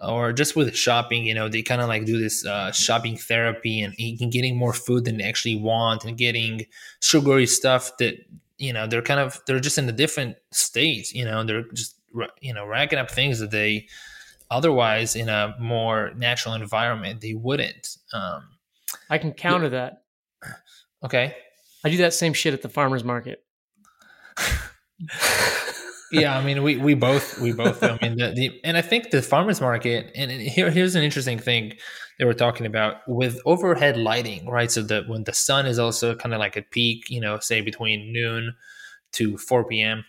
[0.00, 3.80] or just with shopping, you know, they kind of like do this uh, shopping therapy
[3.80, 6.66] and eating, getting more food than they actually want and getting
[7.00, 8.16] sugary stuff that,
[8.58, 11.96] you know, they're kind of, they're just in a different state, you know, they're just,
[12.40, 13.86] you know, racking up things that they
[14.50, 17.96] otherwise in a more natural environment, they wouldn't.
[18.12, 18.48] Um,
[19.10, 19.70] I can counter yeah.
[19.70, 20.02] that.
[21.04, 21.36] Okay.
[21.84, 23.44] I do that same shit at the farmer's market.
[26.12, 27.82] yeah, I mean, we, we both we both.
[27.82, 30.10] I mean, the, the and I think the farmers market.
[30.14, 31.74] And here here's an interesting thing
[32.18, 34.70] they were talking about with overhead lighting, right?
[34.70, 37.60] So that when the sun is also kind of like at peak, you know, say
[37.60, 38.54] between noon
[39.12, 40.04] to four p.m.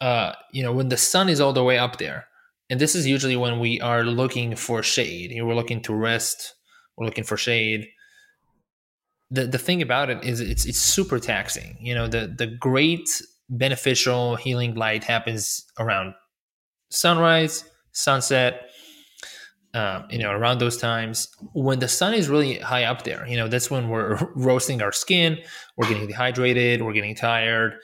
[0.00, 2.26] Uh, you know, when the sun is all the way up there,
[2.68, 5.30] and this is usually when we are looking for shade.
[5.30, 6.54] You know, we're looking to rest.
[6.96, 7.86] We're looking for shade.
[9.30, 11.76] The, the thing about it is it's it's super taxing.
[11.80, 16.14] You know, the the great beneficial healing light happens around
[16.90, 18.70] sunrise, sunset,
[19.72, 23.26] um, you know, around those times when the sun is really high up there.
[23.26, 25.38] You know, that's when we're roasting our skin,
[25.76, 27.74] we're getting dehydrated, we're getting tired.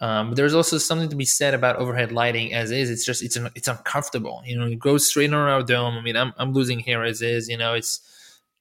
[0.00, 2.88] Um, there's also something to be said about overhead lighting as is.
[2.88, 4.42] It's just it's it's uncomfortable.
[4.46, 5.98] You know, it goes straight on our dome.
[5.98, 7.50] I mean, I'm I'm losing hair as is.
[7.50, 8.00] You know, it's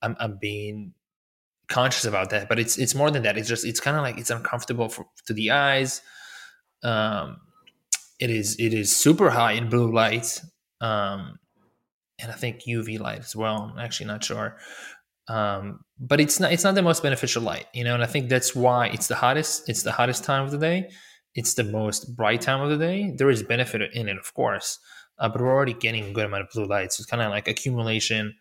[0.01, 0.93] I'm I'm being
[1.69, 3.37] conscious about that, but it's it's more than that.
[3.37, 6.01] It's just it's kind of like it's uncomfortable for to the eyes.
[6.83, 7.37] Um,
[8.19, 10.41] it is it is super high in blue light,
[10.81, 11.39] um,
[12.19, 13.71] and I think UV light as well.
[13.73, 14.57] I'm actually not sure,
[15.27, 17.93] um, but it's not it's not the most beneficial light, you know.
[17.93, 19.69] And I think that's why it's the hottest.
[19.69, 20.89] It's the hottest time of the day.
[21.35, 23.13] It's the most bright time of the day.
[23.15, 24.79] There is benefit in it, of course,
[25.19, 26.91] uh, but we're already getting a good amount of blue light.
[26.91, 28.35] So it's kind of like accumulation,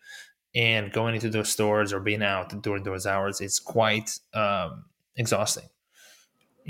[0.55, 4.85] and going into those stores or being out during those hours is quite um,
[5.15, 5.69] exhausting.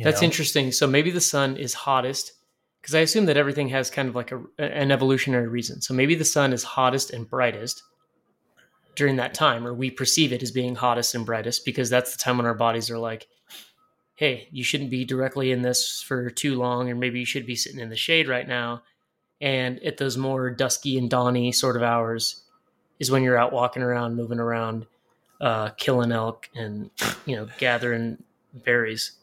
[0.01, 0.25] That's know?
[0.25, 0.71] interesting.
[0.71, 2.33] So maybe the sun is hottest
[2.81, 5.81] because I assume that everything has kind of like a, an evolutionary reason.
[5.81, 7.83] So maybe the sun is hottest and brightest,
[8.99, 12.21] during that time, or we perceive it as being hottest and brightest because that's the
[12.21, 13.27] time when our bodies are like,
[14.15, 17.55] hey, you shouldn't be directly in this for too long, or maybe you should be
[17.55, 18.83] sitting in the shade right now.
[19.39, 22.43] And at those more dusky and dawny sort of hours
[22.99, 24.85] is when you're out walking around, moving around,
[25.41, 26.89] uh, killing elk and,
[27.25, 28.21] you know, gathering
[28.53, 29.13] berries.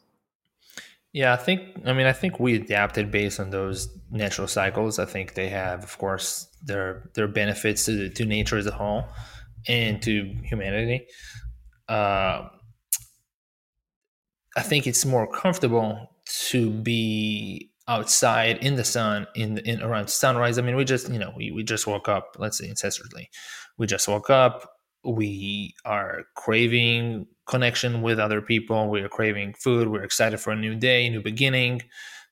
[1.13, 1.61] Yeah, I think.
[1.87, 4.99] I mean, I think we adapted based on those natural cycles.
[4.99, 9.07] I think they have, of course, their their benefits to to nature as a whole
[9.67, 11.07] and to humanity.
[11.89, 12.49] Uh,
[14.57, 16.11] I think it's more comfortable
[16.51, 20.59] to be outside in the sun in in around sunrise.
[20.59, 22.37] I mean, we just you know we we just woke up.
[22.39, 23.31] Let's say incessantly,
[23.79, 24.73] we just woke up.
[25.05, 28.89] We are craving connection with other people.
[28.89, 29.89] We are craving food.
[29.89, 31.83] We're excited for a new day, new beginning.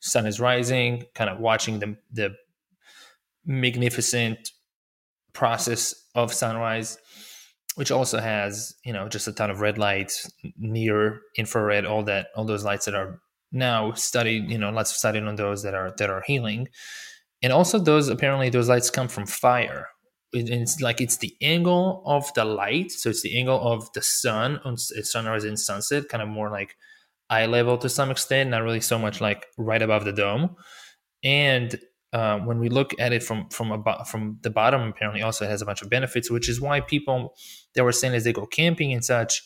[0.01, 1.05] Sun is rising.
[1.15, 2.35] Kind of watching the the
[3.47, 4.51] magnificent
[5.33, 6.97] process of sunrise
[7.75, 12.29] which also has you know just a ton of red lights near infrared all that
[12.37, 13.21] all those lights that are
[13.55, 16.69] now studied you know lots of studied on those that are that are healing.
[17.43, 19.89] And also those apparently those lights come from fire.
[20.33, 22.91] It's like it's the angle of the light.
[22.91, 26.77] So it's the angle of the sun on sunrise and sunset kind of more like
[27.31, 30.57] eye level to some extent not really so much like right above the dome.
[31.23, 31.79] And
[32.13, 35.67] uh, when we look at it from from from the bottom, apparently also has a
[35.67, 37.35] bunch of benefits, which is why people
[37.75, 39.43] they were saying as they go camping and such,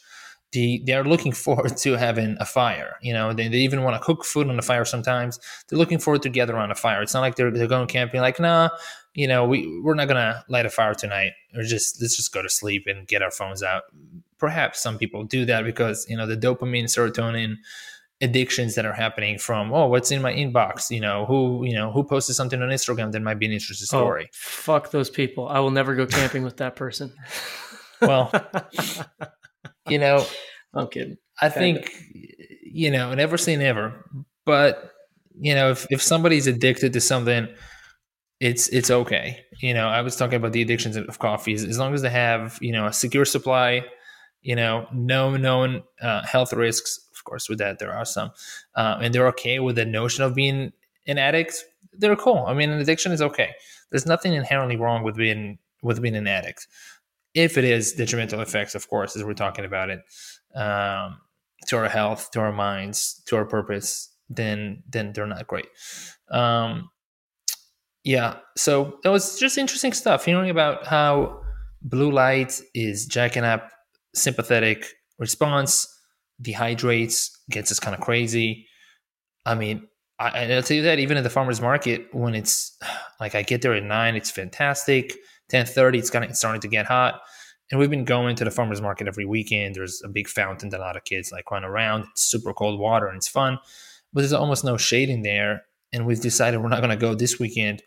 [0.52, 2.96] the they are looking forward to having a fire.
[3.02, 5.38] You know, they, they even want to cook food on the fire sometimes.
[5.68, 7.02] They're looking forward to gather around a fire.
[7.02, 8.70] It's not like they're they're going camping like, nah,
[9.14, 12.42] you know, we we're not gonna light a fire tonight, or just let's just go
[12.42, 13.84] to sleep and get our phones out.
[14.38, 17.56] Perhaps some people do that because you know the dopamine, serotonin
[18.20, 21.92] addictions that are happening from oh what's in my inbox you know who you know
[21.92, 25.08] who posted something on instagram that might be an interesting oh, story oh, fuck those
[25.08, 27.12] people i will never go camping with that person
[28.00, 28.32] well
[29.90, 30.24] you know
[30.74, 31.90] i'm kidding i think
[32.62, 34.04] you know never say never
[34.44, 34.92] but
[35.40, 37.48] you know if, if somebody's addicted to something
[38.40, 41.94] it's it's okay you know i was talking about the addictions of coffee as long
[41.94, 43.84] as they have you know a secure supply
[44.42, 48.30] you know no known uh, health risks Of course, with that there are some,
[48.76, 50.72] uh, and they're okay with the notion of being
[51.06, 51.64] an addict.
[51.92, 52.44] They're cool.
[52.46, 53.50] I mean, an addiction is okay.
[53.90, 56.68] There's nothing inherently wrong with being with being an addict.
[57.38, 60.00] If it is detrimental effects, of course, as we're talking about it,
[60.54, 61.18] um,
[61.68, 65.68] to our health, to our minds, to our purpose, then then they're not great.
[66.30, 66.90] Um,
[68.04, 70.24] yeah, so that was just interesting stuff.
[70.24, 71.40] Hearing about how
[71.82, 73.70] blue light is jacking up
[74.14, 74.86] sympathetic
[75.18, 75.86] response
[76.42, 78.66] dehydrates, gets us kind of crazy.
[79.44, 82.76] I mean, I, will tell you that even at the farmers market, when it's
[83.20, 85.16] like I get there at nine, it's fantastic.
[85.48, 87.20] Ten thirty, it's kind of starting to get hot.
[87.70, 89.74] And we've been going to the farmers market every weekend.
[89.74, 92.06] There's a big fountain that a lot of kids like run around.
[92.12, 93.58] It's super cold water and it's fun,
[94.12, 95.64] but there's almost no shade in there.
[95.92, 97.82] And we've decided we're not going to go this weekend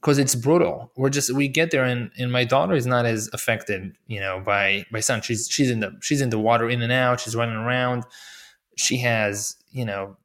[0.00, 0.92] because it's brutal.
[0.96, 4.40] We're just we get there and, and my daughter is not as affected, you know,
[4.44, 5.22] by by sun.
[5.22, 7.20] She's she's in the she's in the water in and out.
[7.20, 8.04] She's running around.
[8.76, 10.16] She has you know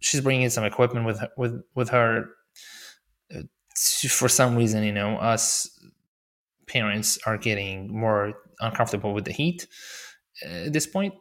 [0.00, 2.26] she's bringing some equipment with with with her.
[3.34, 3.42] Uh,
[4.08, 5.68] for some reason, you know, us
[6.72, 9.66] parents are getting more uncomfortable with the heat
[10.44, 11.14] uh, at this point.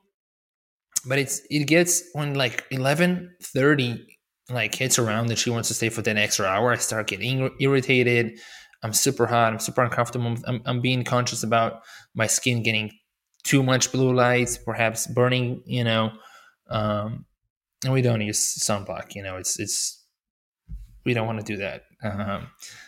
[1.05, 4.05] But it's it gets when like eleven thirty
[4.49, 7.49] like hits around and she wants to stay for that extra hour, I start getting
[7.59, 8.39] irritated.
[8.83, 9.53] I'm super hot.
[9.53, 10.35] I'm super uncomfortable.
[10.45, 11.81] I'm, I'm being conscious about
[12.15, 12.91] my skin getting
[13.43, 15.63] too much blue light, perhaps burning.
[15.65, 16.11] You know,
[16.69, 17.25] um,
[17.83, 19.15] and we don't use sunblock.
[19.15, 20.03] You know, it's it's
[21.05, 21.83] we don't want to do that.
[22.03, 22.47] Um,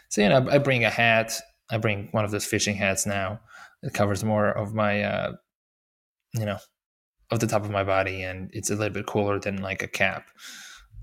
[0.10, 1.39] so you know, I bring a hat.
[1.71, 3.39] I bring one of those fishing hats now.
[3.82, 5.34] It covers more of my, uh,
[6.34, 6.58] you know,
[7.32, 9.88] of the top of my body, and it's a little bit cooler than like a
[9.88, 10.28] cap.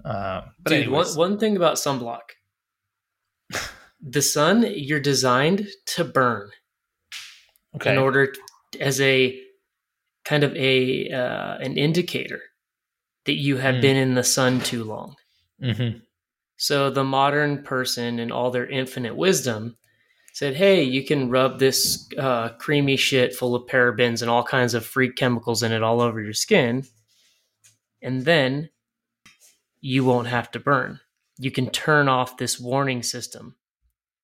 [0.04, 2.20] Uh, but Dude, one, one thing about sunblock
[4.00, 6.50] the sun, you're designed to burn
[7.76, 7.92] okay.
[7.92, 8.40] in order to,
[8.80, 9.38] as a
[10.24, 12.40] kind of a uh, an indicator
[13.26, 13.82] that you have mm.
[13.82, 15.16] been in the sun too long.
[15.62, 15.98] Mm-hmm.
[16.56, 19.76] So the modern person, in all their infinite wisdom,
[20.32, 24.74] said, "Hey, you can rub this uh, creamy shit full of parabens and all kinds
[24.74, 26.84] of freak chemicals in it all over your skin,
[28.02, 28.70] and then
[29.80, 31.00] you won't have to burn.
[31.38, 33.56] You can turn off this warning system.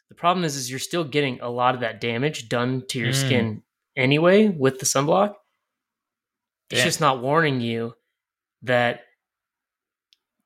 [0.08, 3.12] The problem is, is you're still getting a lot of that damage done to your
[3.12, 3.14] mm.
[3.14, 3.62] skin
[3.96, 5.34] anyway with the sunblock.
[6.70, 7.94] It's just not warning you
[8.62, 9.02] that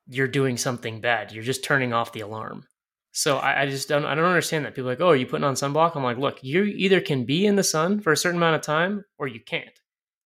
[0.07, 1.31] you're doing something bad.
[1.31, 2.65] You're just turning off the alarm.
[3.11, 4.73] So I, I, just don't I don't understand that.
[4.73, 5.95] People are like, oh, are you putting on sunblock?
[5.95, 8.61] I'm like, look, you either can be in the sun for a certain amount of
[8.61, 9.79] time or you can't.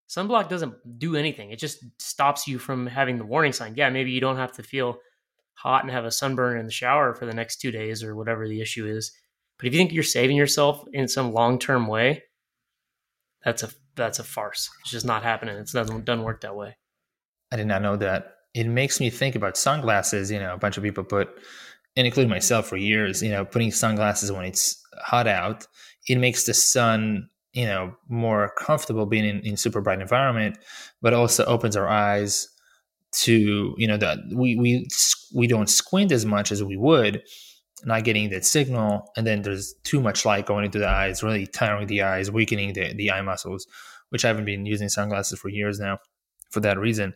[0.07, 1.49] Sunblock doesn't do anything.
[1.49, 3.73] It just stops you from having the warning sign.
[3.75, 4.99] Yeah, maybe you don't have to feel
[5.55, 8.47] hot and have a sunburn in the shower for the next two days or whatever
[8.47, 9.11] the issue is.
[9.57, 12.23] But if you think you're saving yourself in some long term way,
[13.43, 14.69] that's a that's a farce.
[14.81, 15.55] It's just not happening.
[15.55, 16.75] It doesn't doesn't work that way.
[17.51, 18.33] I did not know that.
[18.53, 20.29] It makes me think about sunglasses.
[20.29, 21.29] You know, a bunch of people put
[21.95, 25.65] and including myself for years, you know, putting sunglasses when it's hot out,
[26.07, 30.57] it makes the sun, you know, more comfortable being in, in super bright environment,
[31.01, 32.49] but also opens our eyes
[33.13, 34.87] to, you know, that we we
[35.33, 37.23] we don't squint as much as we would,
[37.85, 41.47] not getting that signal, and then there's too much light going into the eyes, really
[41.47, 43.65] tiring the eyes, weakening the the eye muscles,
[44.09, 45.99] which I haven't been using sunglasses for years now,
[46.51, 47.13] for that reason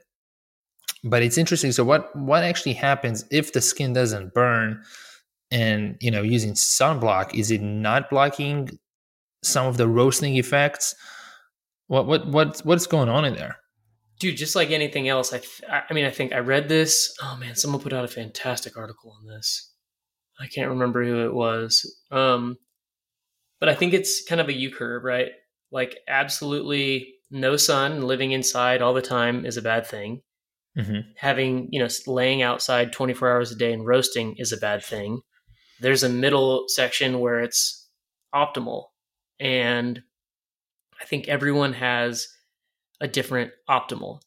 [1.03, 1.71] but it's interesting.
[1.71, 4.83] So what what actually happens if the skin doesn't burn?
[5.51, 8.77] And you know, using sunblock, is it not blocking
[9.43, 10.95] some of the roasting effects?
[11.87, 13.57] What what what what's going on in there?
[14.19, 17.15] Dude, just like anything else, I th- I mean, I think I read this.
[17.23, 19.73] Oh man, someone put out a fantastic article on this.
[20.39, 21.97] I can't remember who it was.
[22.11, 22.57] Um,
[23.59, 25.31] but I think it's kind of a U curve, right?
[25.71, 30.21] Like absolutely no sun, living inside all the time is a bad thing.
[30.79, 31.11] Mm-hmm.
[31.17, 35.21] Having, you know, laying outside 24 hours a day and roasting is a bad thing.
[35.81, 37.87] There's a middle section where it's
[38.33, 38.85] optimal.
[39.39, 40.01] And
[41.01, 42.27] I think everyone has
[43.01, 44.21] a different optimal.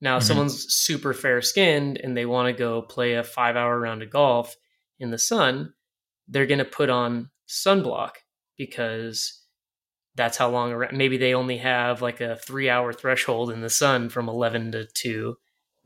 [0.00, 0.28] Now, if mm-hmm.
[0.28, 4.10] someone's super fair skinned and they want to go play a five hour round of
[4.10, 4.56] golf
[4.98, 5.72] in the sun,
[6.28, 8.12] they're going to put on sunblock
[8.56, 9.42] because
[10.14, 14.08] that's how long maybe they only have like a three hour threshold in the sun
[14.08, 15.36] from 11 to 2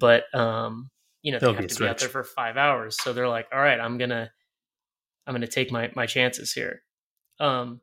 [0.03, 0.91] but um,
[1.23, 2.97] you know, they have to be out there for five hours.
[3.01, 4.33] So they're like, all right, I'm gonna
[5.29, 6.83] I'm gonna take my my chances here.
[7.39, 7.81] Um,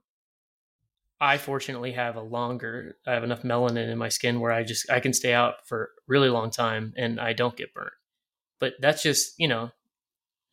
[1.22, 4.92] I fortunately have a longer I have enough melanin in my skin where I just
[4.92, 7.94] I can stay out for a really long time and I don't get burnt.
[8.60, 9.72] But that's just, you know,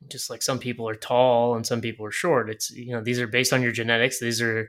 [0.09, 2.49] just like some people are tall and some people are short.
[2.49, 4.21] It's you know, these are based on your genetics.
[4.21, 4.69] These are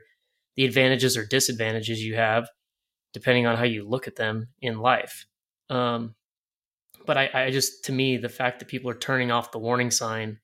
[0.56, 2.48] the advantages or disadvantages you have
[3.12, 5.26] depending on how you look at them in life.
[5.70, 6.16] Um,
[7.08, 9.90] but I, I just to me the fact that people are turning off the warning
[9.90, 10.38] sign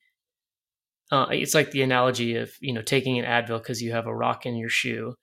[1.11, 4.15] uh, it's like the analogy of you know taking an Advil because you have a
[4.15, 5.15] rock in your shoe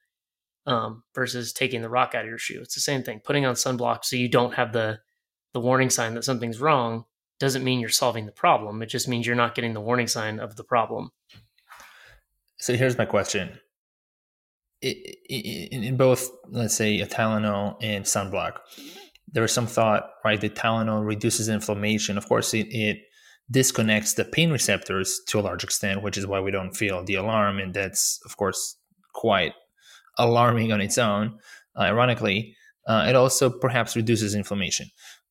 [0.65, 2.61] um, versus taking the rock out of your shoe.
[2.61, 3.21] It's the same thing.
[3.23, 4.99] Putting on sunblock so you don't have the
[5.53, 7.05] the warning sign that something's wrong
[7.39, 8.81] doesn't mean you're solving the problem.
[8.81, 11.11] It just means you're not getting the warning sign of the problem.
[12.57, 13.59] So here's my question:
[14.81, 18.59] in both, let's say, a Tylenol and sunblock,
[19.33, 22.17] there is some thought, right, that Tylenol reduces inflammation.
[22.17, 22.99] Of course, it, it
[23.51, 27.15] disconnects the pain receptors to a large extent, which is why we don't feel the
[27.15, 27.59] alarm.
[27.59, 28.77] And that's, of course,
[29.13, 29.53] quite
[30.17, 31.39] alarming on its own.
[31.75, 32.55] Uh, ironically,
[32.87, 34.87] uh, it also perhaps reduces inflammation.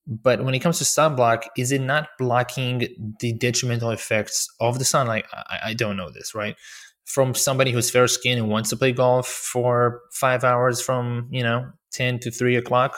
[0.06, 2.88] But when it comes to sunblock, is it not blocking
[3.20, 5.26] the detrimental effects of the sunlight?
[5.32, 6.56] I, I don't know this, right?
[7.04, 11.44] From somebody who's fair skinned and wants to play golf for five hours from, you
[11.44, 12.96] know, 10 to 3 o'clock,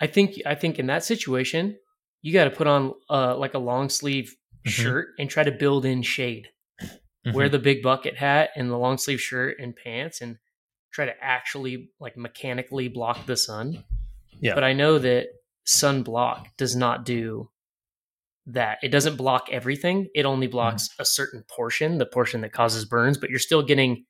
[0.00, 1.76] I think I think in that situation,
[2.22, 4.34] you got to put on uh, like a long sleeve
[4.66, 4.70] mm-hmm.
[4.70, 6.48] shirt and try to build in shade.
[6.80, 7.36] Mm-hmm.
[7.36, 10.38] Wear the big bucket hat and the long sleeve shirt and pants, and
[10.92, 13.84] try to actually like mechanically block the sun.
[14.40, 14.54] Yeah.
[14.54, 15.26] But I know that
[15.66, 17.50] sunblock does not do
[18.46, 18.78] that.
[18.82, 20.08] It doesn't block everything.
[20.14, 20.52] It only mm-hmm.
[20.52, 21.00] blocks mm.
[21.00, 24.04] a certain portion, the portion that causes burns, but you're still getting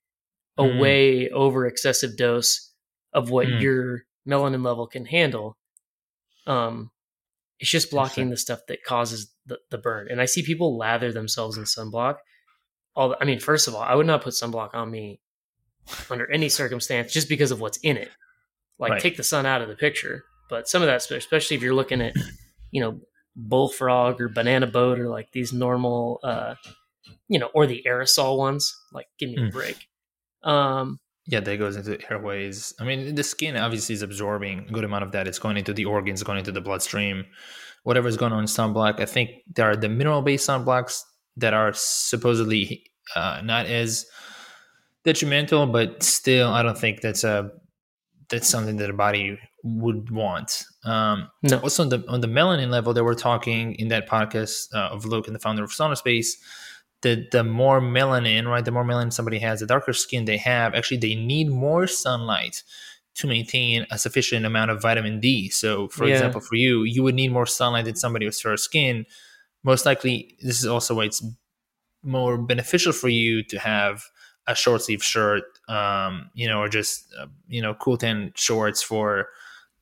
[0.56, 0.80] a mm.
[0.80, 2.72] way over excessive dose
[3.12, 3.60] of what mm.
[3.60, 5.56] your melanin level can handle.
[6.50, 6.90] Um,
[7.60, 10.08] it's just blocking the stuff that causes the, the burn.
[10.10, 12.16] And I see people lather themselves in sunblock.
[12.96, 15.20] All I mean, first of all, I would not put sunblock on me
[16.10, 18.10] under any circumstance just because of what's in it.
[18.78, 19.00] Like right.
[19.00, 20.24] take the sun out of the picture.
[20.48, 22.14] But some of that, especially if you're looking at,
[22.72, 23.00] you know,
[23.36, 26.54] bullfrog or banana boat or like these normal, uh,
[27.28, 29.52] you know, or the aerosol ones, like give me a mm.
[29.52, 29.86] break.
[30.42, 30.98] Um,
[31.30, 32.74] yeah, that goes into airways.
[32.80, 35.28] I mean, the skin obviously is absorbing a good amount of that.
[35.28, 37.24] It's going into the organs, going into the bloodstream,
[37.84, 38.98] whatever's going on in sunblock.
[38.98, 41.02] I think there are the mineral based sunblocks
[41.36, 44.06] that are supposedly uh, not as
[45.04, 47.52] detrimental, but still, I don't think that's a
[48.28, 50.64] that's something that a body would want.
[50.84, 51.60] Um, no.
[51.60, 55.04] Also, on the on the melanin level, that we're talking in that podcast uh, of
[55.04, 56.30] Luke and the founder of SaunaSpace
[57.02, 58.64] the the more melanin, right?
[58.64, 60.74] The more melanin somebody has, the darker skin they have.
[60.74, 62.62] Actually, they need more sunlight
[63.14, 65.48] to maintain a sufficient amount of vitamin D.
[65.48, 66.14] So, for yeah.
[66.14, 69.04] example, for you, you would need more sunlight than somebody with fair skin.
[69.62, 71.22] Most likely, this is also why it's
[72.02, 74.02] more beneficial for you to have
[74.46, 78.82] a short sleeve shirt, um, you know, or just uh, you know cool tan shorts
[78.82, 79.26] for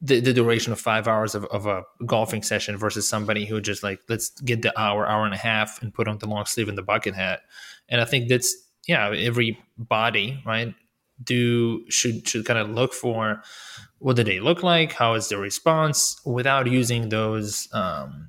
[0.01, 3.83] the, the duration of five hours of, of a golfing session versus somebody who just
[3.83, 6.69] like let's get the hour hour and a half and put on the long sleeve
[6.69, 7.41] and the bucket hat.
[7.89, 8.55] And i think that's
[8.87, 10.75] yeah every body right
[11.23, 13.43] do should should kind of look for
[13.99, 18.29] what do they look like how is the response without using those um,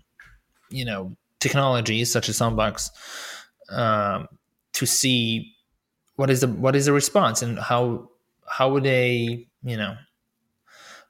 [0.70, 2.90] you know technologies such as sunblocks
[3.70, 4.28] um,
[4.74, 5.54] to see
[6.16, 8.10] what is the what is the response and how
[8.48, 9.96] how would they you know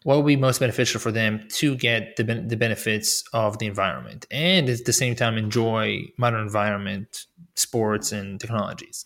[0.04, 4.26] what would be most beneficial for them to get the, the benefits of the environment
[4.32, 7.26] and at the same time enjoy modern environment
[7.56, 9.06] sports and technologies?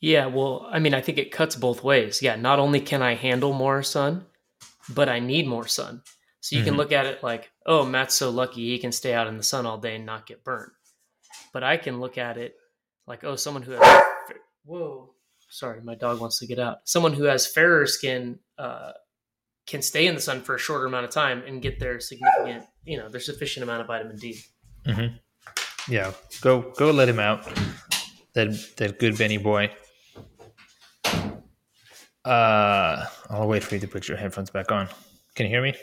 [0.00, 2.22] Yeah well i mean i think it cuts both ways.
[2.22, 4.26] Yeah not only can i handle more sun
[4.88, 6.02] but i need more sun.
[6.40, 6.68] So you mm-hmm.
[6.68, 9.42] can look at it like oh matt's so lucky he can stay out in the
[9.42, 10.72] sun all day and not get burnt.
[11.52, 12.54] But i can look at it
[13.06, 14.02] like oh someone who has
[14.64, 15.10] whoa
[15.50, 16.78] sorry my dog wants to get out.
[16.84, 18.92] Someone who has fairer skin uh,
[19.66, 22.64] can stay in the sun for a shorter amount of time and get their significant,
[22.84, 24.38] you know, their sufficient amount of vitamin D.
[24.86, 25.16] Mm-hmm.
[25.92, 27.46] Yeah, go go let him out.
[28.34, 29.70] That that good Benny boy.
[32.24, 34.88] Uh, I'll wait for you to put your headphones back on.
[35.34, 35.74] Can you hear me?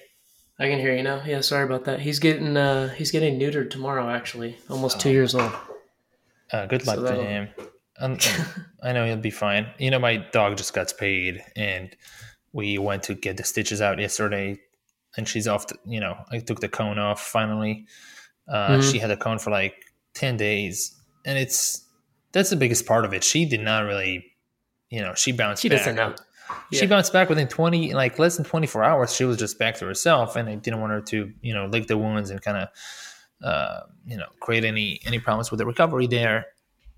[0.60, 1.24] I can hear you now.
[1.26, 2.00] Yeah, sorry about that.
[2.00, 4.10] He's getting uh he's getting neutered tomorrow.
[4.10, 5.00] Actually, almost oh.
[5.00, 5.52] two years old.
[6.52, 7.50] Uh, good luck so to him.
[8.84, 9.68] I know he'll be fine.
[9.78, 11.96] You know, my dog just got spayed, and
[12.54, 14.60] we went to get the stitches out yesterday
[15.18, 17.86] and she's off the, you know i took the cone off finally
[18.48, 18.90] uh, mm-hmm.
[18.90, 19.76] she had a cone for like
[20.16, 20.96] 10 days
[21.26, 21.86] and it's
[22.32, 24.26] that's the biggest part of it she did not really
[24.90, 25.80] you know she bounced she back.
[25.80, 26.16] doesn't know
[26.72, 26.80] yeah.
[26.80, 29.86] she bounced back within 20 like less than 24 hours she was just back to
[29.86, 32.68] herself and i didn't want her to you know lick the wounds and kind of
[33.44, 36.46] uh, you know create any any problems with the recovery there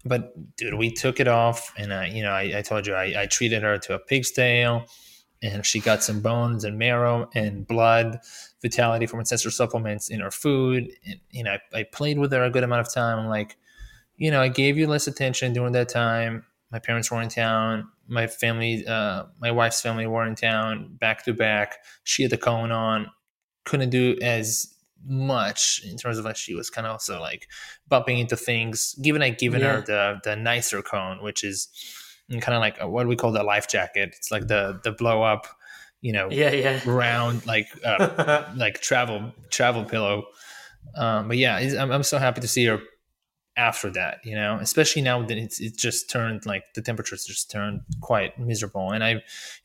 [0.04, 3.22] but dude we took it off and uh, you know I, I told you I,
[3.22, 4.86] I treated her to a pig's tail
[5.43, 8.19] and she got some bones and marrow and blood
[8.61, 10.89] vitality from ancestral supplements in her food.
[11.05, 13.19] And you know I, I, played with her a good amount of time.
[13.19, 13.57] I'm like
[14.15, 16.45] you know i gave you less attention during that time.
[16.71, 17.89] My parents were in town.
[18.07, 21.77] My family uh, my wife's family were in town back to back.
[22.03, 23.11] She had the cone on.
[23.65, 24.73] Couldn't do as
[25.05, 27.47] much in terms of like she was kind of also like
[27.89, 28.95] bumping into things.
[29.01, 29.73] Given i given yeah.
[29.73, 31.67] her the the nicer cone which is
[32.34, 34.13] and kind of like what do we call the life jacket?
[34.17, 35.47] It's like the the blow up,
[36.01, 40.25] you know, yeah, yeah, round like uh, like travel travel pillow.
[40.95, 42.79] Um, but yeah, I'm, I'm so happy to see her
[43.55, 47.51] after that, you know, especially now that it's it just turned like the temperatures just
[47.51, 48.91] turned quite miserable.
[48.91, 49.19] And I, you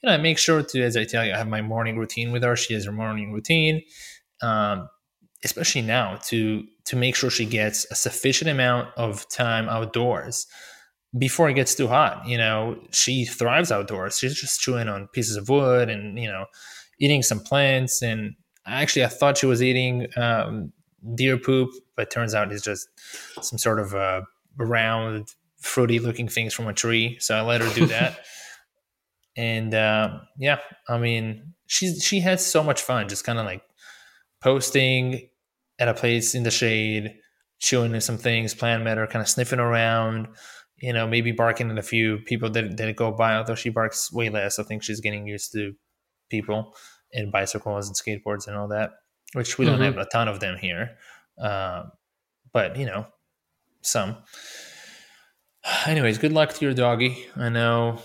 [0.05, 2.43] know, I make sure to, as I tell you, I have my morning routine with
[2.43, 2.55] her.
[2.55, 3.83] She has her morning routine,
[4.43, 4.89] um,
[5.45, 10.47] especially now to to make sure she gets a sufficient amount of time outdoors
[11.17, 12.27] before it gets too hot.
[12.27, 14.19] You know, she thrives outdoors.
[14.19, 16.47] She's just chewing on pieces of wood and, you know,
[17.01, 18.03] eating some plants.
[18.03, 18.35] And
[18.67, 20.73] actually, I thought she was eating um,
[21.15, 22.89] deer poop, but turns out it's just
[23.41, 24.23] some sort of uh,
[24.57, 27.17] round, fruity looking things from a tree.
[27.21, 28.21] So I let her do that.
[29.37, 33.63] and uh, yeah, I mean, she's she had so much fun just kind of like
[34.43, 35.29] posting
[35.79, 37.15] at a place in the shade,
[37.61, 40.29] chewing some things, plant matter, kind of sniffing around
[40.81, 44.13] you know, maybe barking at a few people that, that go by, although she barks
[44.13, 44.59] way less.
[44.59, 45.75] I think she's getting used to
[46.31, 46.75] people
[47.13, 48.91] and bicycles and skateboards and all that,
[49.33, 49.75] which we mm-hmm.
[49.75, 50.97] don't have a ton of them here.
[51.41, 51.85] Uh,
[52.53, 53.07] but, you know,
[53.83, 54.17] some.
[55.87, 57.27] Anyways, good luck to your doggy.
[57.37, 58.01] I know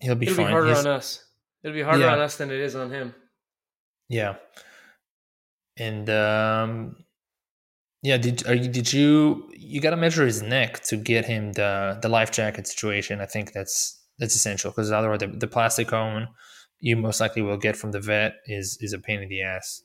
[0.00, 0.46] he'll be It'll fine.
[0.46, 1.24] Be harder He's, on us.
[1.62, 2.12] It'll be harder yeah.
[2.12, 3.14] on us than it is on him.
[4.08, 4.36] Yeah.
[5.76, 7.03] And um,
[8.04, 11.52] yeah, did are you, did you you got to measure his neck to get him
[11.52, 13.22] the the life jacket situation?
[13.22, 16.28] I think that's that's essential because otherwise the, the plastic cone
[16.80, 19.82] you most likely will get from the vet is is a pain in the ass.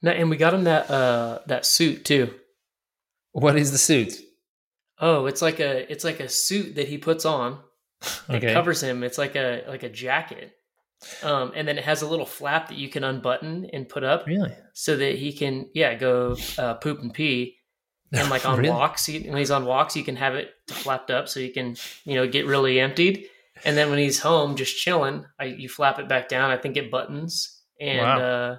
[0.00, 2.32] No, and we got him that uh that suit too.
[3.32, 4.14] What is the suit?
[5.00, 7.58] Oh, it's like a it's like a suit that he puts on.
[8.30, 8.46] okay.
[8.46, 9.02] It covers him.
[9.02, 10.52] It's like a like a jacket.
[11.22, 14.26] Um, and then it has a little flap that you can unbutton and put up,
[14.26, 17.55] really, so that he can, yeah, go uh, poop and pee.
[18.12, 18.70] And like on really?
[18.70, 21.76] walks, he, when he's on walks, you can have it flapped up so you can,
[22.04, 23.26] you know, get really emptied.
[23.64, 26.50] And then when he's home, just chilling, I, you flap it back down.
[26.50, 28.20] I think it buttons, and wow.
[28.20, 28.56] uh,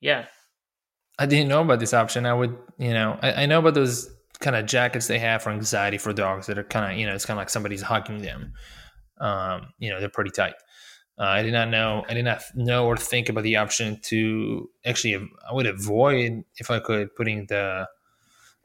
[0.00, 0.26] yeah.
[1.18, 2.26] I didn't know about this option.
[2.26, 4.10] I would, you know, I, I know about those
[4.40, 7.14] kind of jackets they have for anxiety for dogs that are kind of, you know,
[7.14, 8.54] it's kind of like somebody's hugging them.
[9.20, 10.54] Um, you know, they're pretty tight.
[11.18, 12.04] Uh, I did not know.
[12.08, 15.16] I did not know or think about the option to actually.
[15.16, 17.86] I would avoid if I could putting the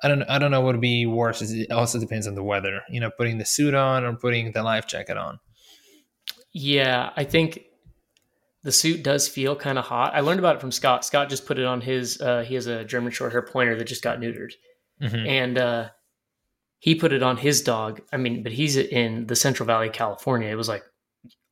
[0.06, 1.42] I don't I don't know what would be worse.
[1.42, 2.82] It also depends on the weather.
[2.92, 5.40] You know, putting the suit on or putting the life jacket on.
[6.54, 7.60] Yeah, I think
[8.62, 10.14] the suit does feel kind of hot.
[10.14, 11.04] I learned about it from Scott.
[11.04, 12.22] Scott just put it on his.
[12.22, 14.52] Uh, he has a German short hair pointer that just got neutered,
[15.02, 15.26] mm-hmm.
[15.26, 15.90] and uh,
[16.78, 18.02] he put it on his dog.
[18.14, 20.50] I mean, but he's in the Central Valley, California.
[20.50, 20.84] It was like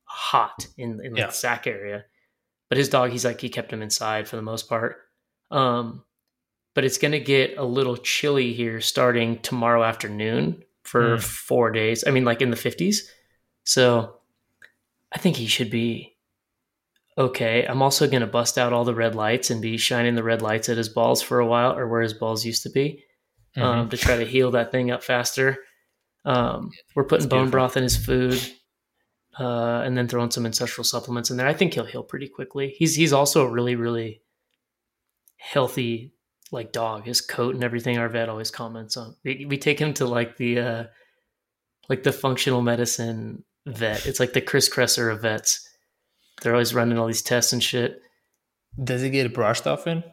[0.04, 1.26] hot in in yeah.
[1.26, 2.04] the Sac area,
[2.68, 4.98] but his dog, he's like he kept him inside for the most part.
[5.50, 6.04] Um,
[6.74, 11.22] but it's going to get a little chilly here starting tomorrow afternoon for mm.
[11.22, 12.04] four days.
[12.06, 13.10] I mean, like in the fifties.
[13.64, 14.16] So
[15.12, 16.14] I think he should be
[17.16, 20.22] okay, I'm also going to bust out all the red lights and be shining the
[20.22, 23.04] red lights at his balls for a while or where his balls used to be
[23.56, 23.80] um, mm-hmm.
[23.80, 25.58] um, to try to heal that thing up faster.
[26.24, 28.40] Um, we're putting bone broth in his food
[29.38, 31.46] uh, and then throwing some ancestral supplements in there.
[31.46, 32.74] I think he'll heal pretty quickly.
[32.76, 34.22] He's he's also a really really
[35.36, 36.13] healthy
[36.52, 37.04] like dog.
[37.04, 37.98] His coat and everything.
[37.98, 39.16] Our vet always comments on.
[39.24, 40.84] We, we take him to like the uh,
[41.88, 44.06] like the functional medicine vet.
[44.06, 45.68] It's like the Chris Kresser of vets
[46.42, 48.00] they're always running all these tests and shit.
[48.82, 50.04] Does he get brushed often?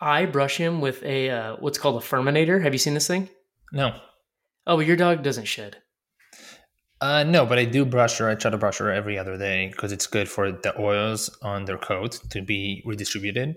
[0.00, 2.62] I brush him with a uh, what's called a Furminator.
[2.62, 3.28] Have you seen this thing?
[3.72, 3.98] No.
[4.66, 5.78] Oh, but your dog doesn't shed.
[7.00, 8.28] Uh, no, but I do brush her.
[8.28, 11.64] I try to brush her every other day because it's good for the oils on
[11.64, 13.56] their coat to be redistributed.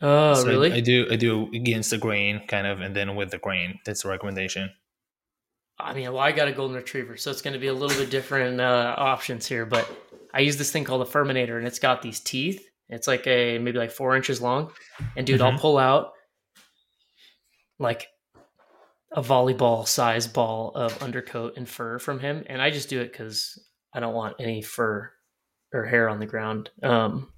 [0.00, 0.72] Oh, so really?
[0.72, 1.06] I, I, do.
[1.10, 3.78] I do against the grain, kind of, and then with the grain.
[3.86, 4.70] That's the recommendation.
[5.78, 7.96] I mean, well, I got a golden retriever, so it's going to be a little
[7.96, 9.66] bit different uh, options here.
[9.66, 9.88] But
[10.32, 12.68] I use this thing called a Furminator, and it's got these teeth.
[12.88, 14.70] It's like a maybe like four inches long,
[15.16, 15.54] and dude, mm-hmm.
[15.54, 16.12] I'll pull out
[17.78, 18.06] like
[19.12, 23.10] a volleyball size ball of undercoat and fur from him, and I just do it
[23.10, 23.58] because
[23.92, 25.10] I don't want any fur
[25.72, 26.70] or hair on the ground.
[26.82, 27.32] Um,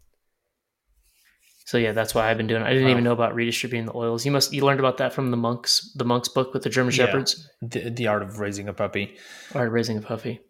[1.67, 2.65] so yeah, that's why I've been doing it.
[2.65, 2.93] I didn't wow.
[2.93, 4.25] even know about redistributing the oils.
[4.25, 6.95] You must you learned about that from the monks, the monks book with the German
[6.95, 7.07] yeah.
[7.07, 7.51] shepherds.
[7.61, 9.17] The, the art of raising a puppy.
[9.53, 10.41] Art of raising a puppy.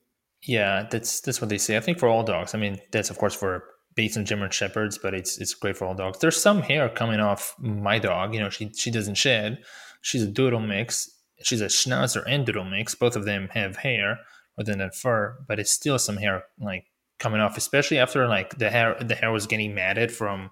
[0.42, 1.78] Yeah, that's that's what they say.
[1.78, 2.54] I think for all dogs.
[2.54, 3.64] I mean, that's of course for
[3.94, 6.18] based on German shepherds, but it's it's great for all dogs.
[6.18, 8.34] There's some hair coming off my dog.
[8.34, 9.62] You know, she she doesn't shed.
[10.02, 11.10] She's a doodle mix.
[11.42, 12.94] She's a schnauzer and doodle mix.
[12.94, 14.18] Both of them have hair
[14.58, 16.84] within that fur, but it's still some hair like
[17.18, 20.50] coming off, especially after like the hair the hair was getting matted from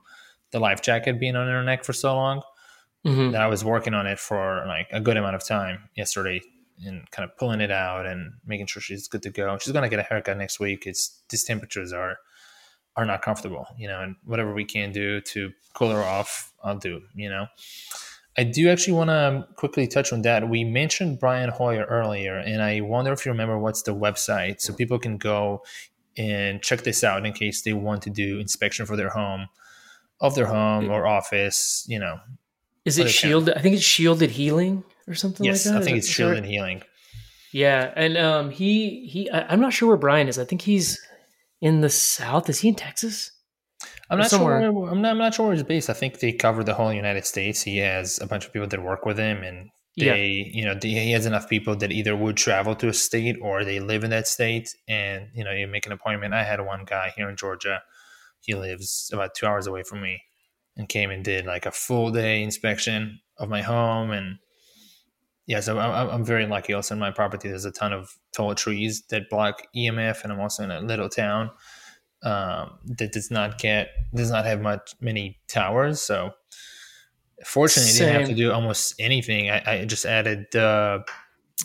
[0.55, 2.41] the life jacket being on her neck for so long.
[3.05, 3.33] Mm-hmm.
[3.33, 6.41] That I was working on it for like a good amount of time yesterday
[6.87, 9.59] and kind of pulling it out and making sure she's good to go.
[9.59, 10.87] She's gonna get a haircut next week.
[10.87, 12.17] It's these temperatures are
[12.97, 16.79] are not comfortable, you know, and whatever we can do to cool her off, I'll
[16.79, 17.47] do, you know.
[18.39, 20.49] I do actually want to quickly touch on that.
[20.49, 24.73] We mentioned Brian Hoyer earlier, and I wonder if you remember what's the website so
[24.73, 25.63] people can go
[26.17, 29.49] and check this out in case they want to do inspection for their home,
[30.25, 32.19] of their home or office, you know.
[32.87, 33.57] Is it shielded?
[33.57, 35.83] I think it's shielded healing or something yes, like that.
[35.83, 36.83] I think it's shielded Healing.
[37.53, 40.39] Yeah, and um, he he I, am not sure where Brian is.
[40.39, 40.99] I think he's
[41.61, 42.49] in the south.
[42.49, 43.31] Is he in Texas?
[44.11, 44.61] I'm not somewhere?
[44.61, 44.89] sure.
[44.91, 45.89] I'm not, I'm not sure where he's based.
[45.89, 47.63] I think they cover the whole United States.
[47.63, 50.53] He has a bunch of people that work with him, and they, yeah.
[50.53, 53.65] you know, they, he has enough people that either would travel to a state or
[53.65, 56.35] they live in that state, and you know, you make an appointment.
[56.35, 57.83] I had one guy here in Georgia.
[58.45, 60.23] He lives about two hours away from me,
[60.77, 64.39] and came and did like a full day inspection of my home and
[65.47, 66.73] yeah, so I'm, I'm very lucky.
[66.73, 70.41] Also, in my property, there's a ton of tall trees that block EMF, and I'm
[70.41, 71.51] also in a little town
[72.23, 76.01] um, that does not get does not have much many towers.
[76.01, 76.31] So,
[77.45, 78.09] fortunately, Same.
[78.09, 79.51] I didn't have to do almost anything.
[79.51, 80.55] I, I just added.
[80.57, 81.01] Uh,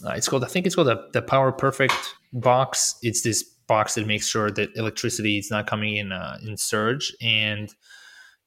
[0.08, 2.96] it's called I think it's called the, the Power Perfect box.
[3.02, 7.16] It's this box that makes sure that electricity is not coming in uh, in surge
[7.22, 7.74] and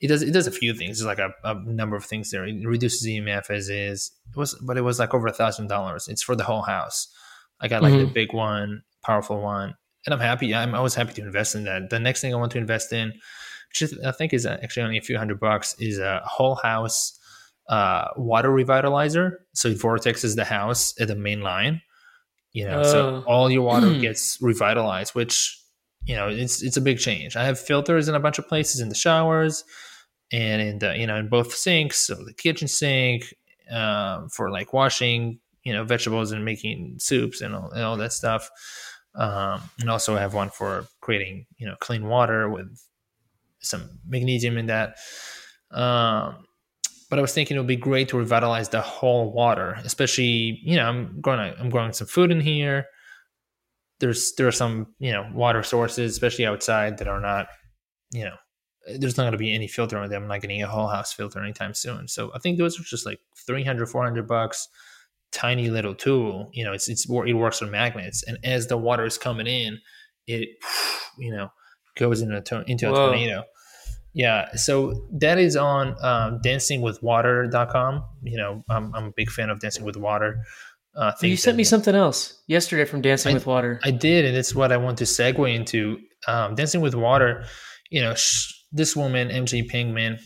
[0.03, 0.99] it does it does a few things.
[0.99, 2.45] There's like a, a number of things there.
[2.45, 4.11] It reduces EMF as is.
[4.31, 6.09] It was, but it was like over a thousand dollars.
[6.09, 7.09] It's for the whole house.
[7.61, 8.07] I got like mm-hmm.
[8.07, 10.53] the big one, powerful one, and I'm happy.
[10.55, 11.91] I'm always happy to invest in that.
[11.91, 13.13] The next thing I want to invest in,
[13.69, 17.17] which I think is actually only a few hundred bucks, is a whole house
[17.69, 19.37] uh, water revitalizer.
[19.55, 21.81] So it vortexes the house at the main line.
[22.53, 23.25] You know, so oh.
[23.27, 25.59] all your water gets revitalized, which
[26.05, 27.37] you know it's it's a big change.
[27.37, 29.65] I have filters in a bunch of places in the showers
[30.33, 33.35] and in the you know in both sinks, so the kitchen sink
[33.71, 38.13] um, for like washing you know vegetables and making soups and all, and all that
[38.13, 38.51] stuff.
[39.15, 42.69] Um, and also I have one for creating you know clean water with
[43.61, 44.97] some magnesium in that.
[45.71, 46.45] Um,
[47.13, 50.77] but I was thinking it would be great to revitalize the whole water, especially you
[50.77, 52.87] know I'm growing I'm growing some food in here.
[54.01, 57.49] There's there are some you know water sources, especially outside, that are not
[58.13, 58.37] you know
[58.99, 60.23] there's not going to be any filter on them.
[60.23, 62.09] I'm not getting a whole house filter anytime soon.
[62.09, 64.67] So I think those are just like 300, 400 bucks,
[65.33, 66.49] tiny little tool.
[66.55, 68.25] You know, it's, it's, it works on magnets.
[68.27, 69.79] And as the water is coming in,
[70.27, 70.49] it,
[71.19, 71.51] you know,
[71.95, 73.45] goes into a, into a tornado.
[74.15, 74.55] Yeah.
[74.57, 78.05] So that is on um, dancingwithwater.com.
[78.23, 80.43] You know, I'm, I'm a big fan of Dancing with Water.
[80.95, 83.81] Uh, you sent me something else yesterday from Dancing I, with Water.
[83.83, 85.99] I did, and it's what I want to segue into.
[86.29, 87.45] Um, Dancing with Water,
[87.91, 90.21] you know, sh- this woman, MJ Pangman,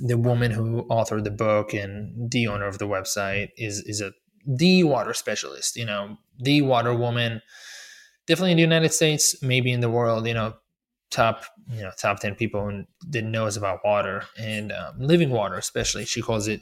[0.00, 4.12] the woman who authored the book and the owner of the website, is is a
[4.46, 5.76] the water specialist.
[5.76, 7.42] You know, the water woman,
[8.28, 10.28] definitely in the United States, maybe in the world.
[10.28, 10.54] You know,
[11.12, 16.04] top you know top 10 people that knows about water and um, living water especially.
[16.04, 16.60] She calls it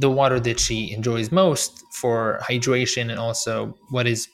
[0.00, 4.26] the water that she enjoys most for hydration and also what is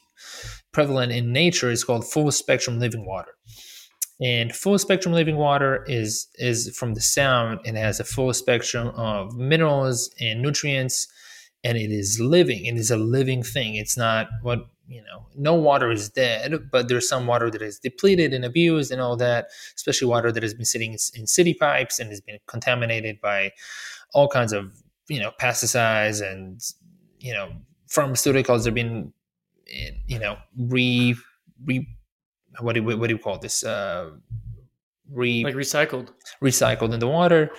[0.73, 3.33] prevalent in nature is called full spectrum living water.
[4.21, 8.89] And full spectrum living water is is from the sound and has a full spectrum
[8.97, 11.07] of minerals and nutrients
[11.65, 13.75] and it is living it is a living thing.
[13.75, 17.79] It's not what you know no water is dead but there's some water that is
[17.79, 21.99] depleted and abused and all that especially water that has been sitting in city pipes
[21.99, 23.53] and has been contaminated by
[24.15, 24.73] all kinds of
[25.09, 26.63] you know pesticides and
[27.21, 27.53] you know
[27.89, 29.13] pharmaceuticals have been
[30.07, 31.15] you know re
[31.65, 31.87] re
[32.61, 33.63] what do, what do you call this?
[33.63, 34.11] Uh
[35.11, 36.09] re like recycled.
[36.43, 37.51] recycled in the water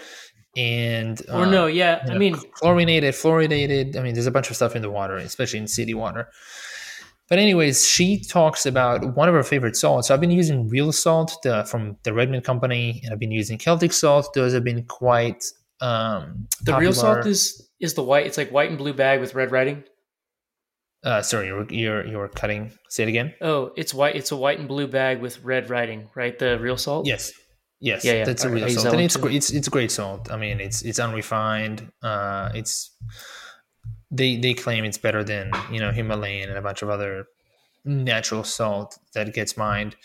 [0.57, 3.95] and or uh, no yeah i know, mean chlorinated fluorinated.
[3.95, 6.27] i mean there's a bunch of stuff in the water especially in city water
[7.29, 10.07] but anyways, she talks about one of her favorite salts.
[10.07, 13.59] So I've been using real salt the, from the Redmond company, and I've been using
[13.59, 14.33] Celtic salt.
[14.33, 15.43] Those have been quite
[15.79, 16.79] um, the popular.
[16.79, 18.25] real salt is is the white.
[18.25, 19.83] It's like white and blue bag with red writing.
[21.03, 22.71] Uh, sorry, you're, you're you're cutting.
[22.89, 23.35] Say it again.
[23.41, 24.15] Oh, it's white.
[24.15, 26.37] It's a white and blue bag with red writing, right?
[26.37, 27.05] The real salt.
[27.05, 27.31] Yes,
[27.79, 28.25] yes, yeah, yeah.
[28.25, 29.35] That's a real salt, and it's great.
[29.35, 30.31] It's it's great salt.
[30.31, 31.91] I mean, it's it's unrefined.
[32.01, 32.91] Uh, it's
[34.11, 37.25] they they claim it's better than you know Himalayan and a bunch of other
[37.85, 39.95] natural salt that gets mined.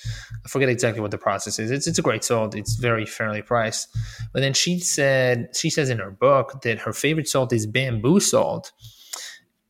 [0.44, 1.70] I forget exactly what the process is.
[1.70, 2.54] It's it's a great salt.
[2.54, 3.88] It's very fairly priced.
[4.32, 8.20] But then she said she says in her book that her favorite salt is bamboo
[8.20, 8.72] salt.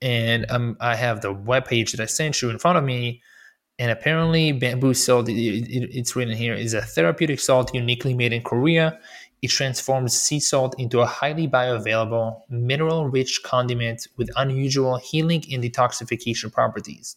[0.02, 3.22] And um, I have the web page that I sent you in front of me.
[3.78, 8.32] And apparently, bamboo salt, it, it, it's written here, is a therapeutic salt uniquely made
[8.32, 8.98] in Korea.
[9.42, 15.62] It transforms sea salt into a highly bioavailable, mineral rich condiment with unusual healing and
[15.62, 17.16] detoxification properties.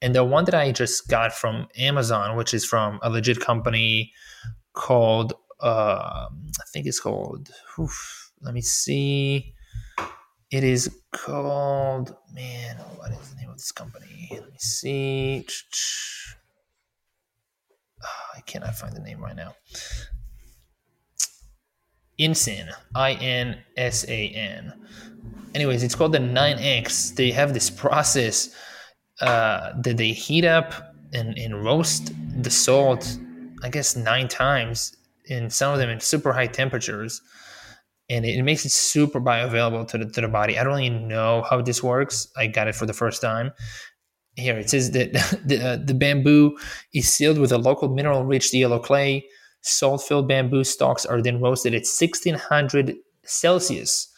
[0.00, 4.12] And the one that I just got from Amazon, which is from a legit company
[4.74, 9.54] called, uh, I think it's called, oof, let me see.
[10.50, 14.28] It is called, man, what is the name of this company?
[14.30, 15.46] Let me see.
[18.02, 19.54] Oh, I cannot find the name right now.
[22.18, 24.72] Insan, I N S A N.
[25.54, 27.14] Anyways, it's called the 9X.
[27.14, 28.54] They have this process
[29.20, 33.18] uh, that they heat up and, and roast the salt,
[33.62, 34.96] I guess, nine times,
[35.28, 37.22] and some of them in super high temperatures.
[38.10, 40.58] And it, it makes it super bioavailable to the, to the body.
[40.58, 42.28] I don't really know how this works.
[42.36, 43.52] I got it for the first time.
[44.36, 45.12] Here it says that
[45.44, 46.56] the, uh, the bamboo
[46.94, 49.26] is sealed with a local mineral rich yellow clay.
[49.60, 52.94] Salt filled bamboo stalks are then roasted at 1600
[53.24, 54.08] Celsius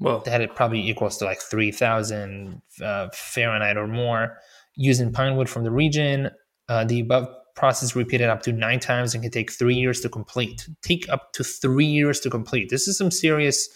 [0.00, 4.38] well, that it probably equals to like 3,000 uh, Fahrenheit or more
[4.76, 6.30] using pine wood from the region.
[6.68, 7.28] Uh, the above
[7.58, 10.68] process repeated up to nine times and can take three years to complete.
[10.82, 12.70] Take up to three years to complete.
[12.70, 13.68] This is some serious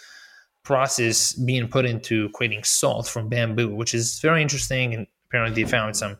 [0.65, 4.95] process being put into creating salt from bamboo, which is very interesting.
[4.95, 6.17] And apparently, they found some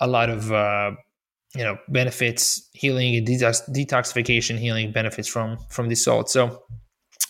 [0.00, 0.90] a lot of uh,
[1.54, 6.30] you know benefits, healing and detox, detoxification, healing benefits from from the salt.
[6.30, 6.62] So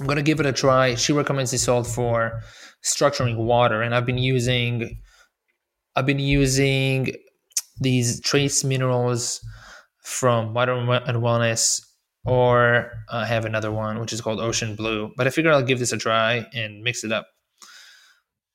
[0.00, 0.94] I'm gonna give it a try.
[0.94, 2.40] She recommends this salt for
[2.82, 4.98] structuring water, and I've been using
[5.94, 7.12] I've been using
[7.82, 9.40] these trace minerals
[10.02, 11.80] from Water and Wellness,
[12.24, 15.12] or I have another one which is called Ocean Blue.
[15.16, 17.26] But I figure I'll give this a try and mix it up.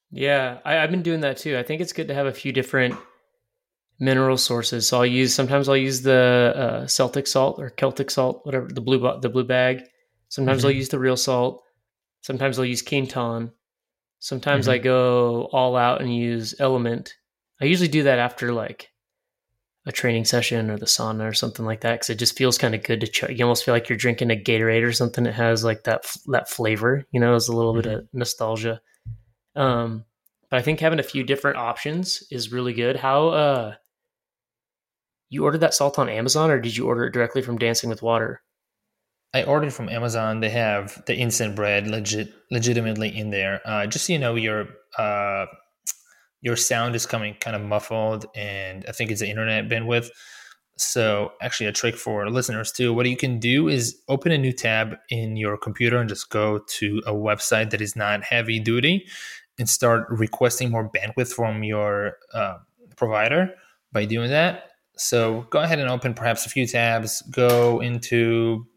[0.10, 1.58] Yeah, I, have been doing that too.
[1.58, 2.96] I think it's good to have a few different
[4.00, 4.88] mineral sources.
[4.88, 8.82] So I'll use sometimes I'll use the uh, Celtic salt or Celtic salt, whatever the
[8.82, 9.84] blue the blue bag
[10.30, 10.68] Sometimes mm-hmm.
[10.68, 11.64] I'll use the real salt.
[12.22, 13.52] Sometimes I'll use Quinton.
[14.20, 14.74] Sometimes mm-hmm.
[14.74, 17.12] I go all out and use LMNT.
[17.62, 18.90] I usually do that after like
[19.88, 22.76] a training session or the sauna or something like that because it just feels kind
[22.76, 23.30] of good to try.
[23.30, 26.50] You almost feel like you're drinking a Gatorade or something that has like that that
[26.50, 27.06] flavor.
[27.12, 27.90] You know, it's a little mm-hmm.
[27.90, 28.82] bit of nostalgia.
[29.56, 30.04] Um,
[30.50, 32.98] but I think having a few different options is really good.
[32.98, 33.76] How uh,
[35.30, 38.02] you ordered that salt on Amazon or did you order it directly from Dancing with
[38.02, 38.42] Water?
[39.34, 40.40] I ordered from Amazon.
[40.40, 43.62] They have the Insan brand legit, legitimately in there.
[43.66, 44.68] Uh, just so you know, your
[44.98, 45.46] uh,
[46.42, 50.10] your sound is coming kind of muffled, and I think it's the internet bandwidth.
[50.78, 52.94] So, actually, a trick for listeners too.
[52.94, 56.60] What you can do is open a new tab in your computer and just go
[56.60, 59.08] to a website that is not heavy duty,
[59.58, 62.58] and start requesting more bandwidth from your uh,
[62.96, 63.56] provider
[63.92, 64.66] by doing that.
[64.98, 67.24] So, go ahead and open perhaps a few tabs.
[67.32, 68.68] Go into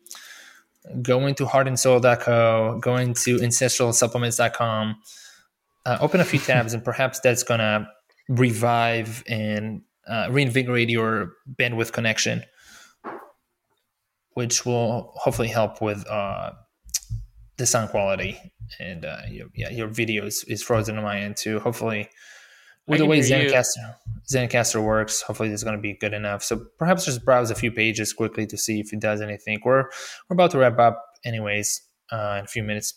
[1.02, 4.96] go into heartandsoil.co, go into ancestralsupplements.com,
[5.86, 7.86] uh, open a few tabs, and perhaps that's going to
[8.28, 12.42] revive and uh, reinvigorate your bandwidth connection,
[14.34, 16.52] which will hopefully help with uh,
[17.56, 18.38] the sound quality.
[18.78, 21.58] And uh, your, yeah, your video is, is frozen on my end too.
[21.58, 22.08] Hopefully,
[22.86, 23.94] with the way Zencastr,
[24.32, 26.42] Zencastr works, hopefully this is going to be good enough.
[26.42, 29.60] So perhaps just browse a few pages quickly to see if it does anything.
[29.64, 29.84] We're
[30.28, 32.94] we're about to wrap up, anyways, uh, in a few minutes.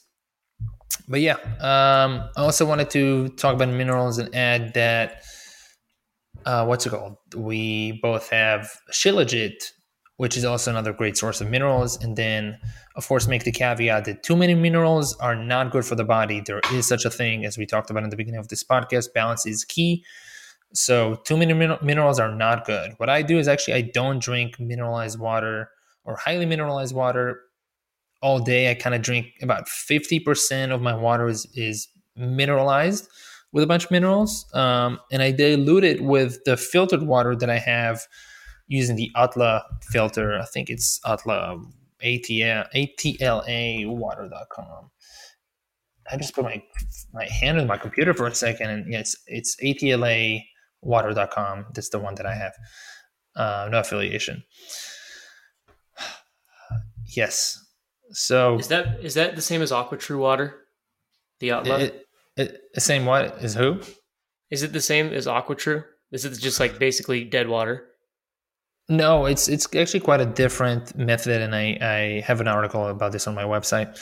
[1.08, 5.24] But yeah, um, I also wanted to talk about minerals and add that
[6.46, 7.18] uh, what's it called?
[7.36, 9.72] We both have Shilajit,
[10.18, 12.02] which is also another great source of minerals.
[12.04, 12.60] And then,
[12.96, 16.42] of course, make the caveat that too many minerals are not good for the body.
[16.46, 19.14] There is such a thing, as we talked about in the beginning of this podcast.
[19.14, 20.04] Balance is key.
[20.74, 22.94] So, too many min- minerals are not good.
[22.98, 25.70] What I do is actually I don't drink mineralized water
[26.04, 27.40] or highly mineralized water
[28.24, 28.72] all day.
[28.72, 33.08] I kind of drink about 50% of my water is, is mineralized
[33.52, 34.50] with a bunch of minerals.
[34.54, 38.08] Um, and I dilute it with the filtered water that I have
[38.68, 40.40] using the Atla filter.
[40.40, 41.60] I think it's Atla
[42.04, 44.90] ATL, ATLA water.com.
[46.12, 46.62] I just put my
[47.14, 51.66] my hand on my computer for a second, and it's it's ATLAwater.com.
[51.74, 52.54] That's the one that I have.
[53.36, 54.44] Uh, no affiliation.
[57.16, 57.63] yes.
[58.12, 60.56] So is that is that the same as AquaTru water?
[61.40, 61.50] The.
[61.50, 62.06] It,
[62.38, 63.82] it, the same what is who?
[64.50, 65.84] Is it the same as AquaTru?
[66.12, 67.88] Is it just like basically dead water?
[68.90, 73.12] No, it's it's actually quite a different method, and I I have an article about
[73.12, 73.98] this on my website.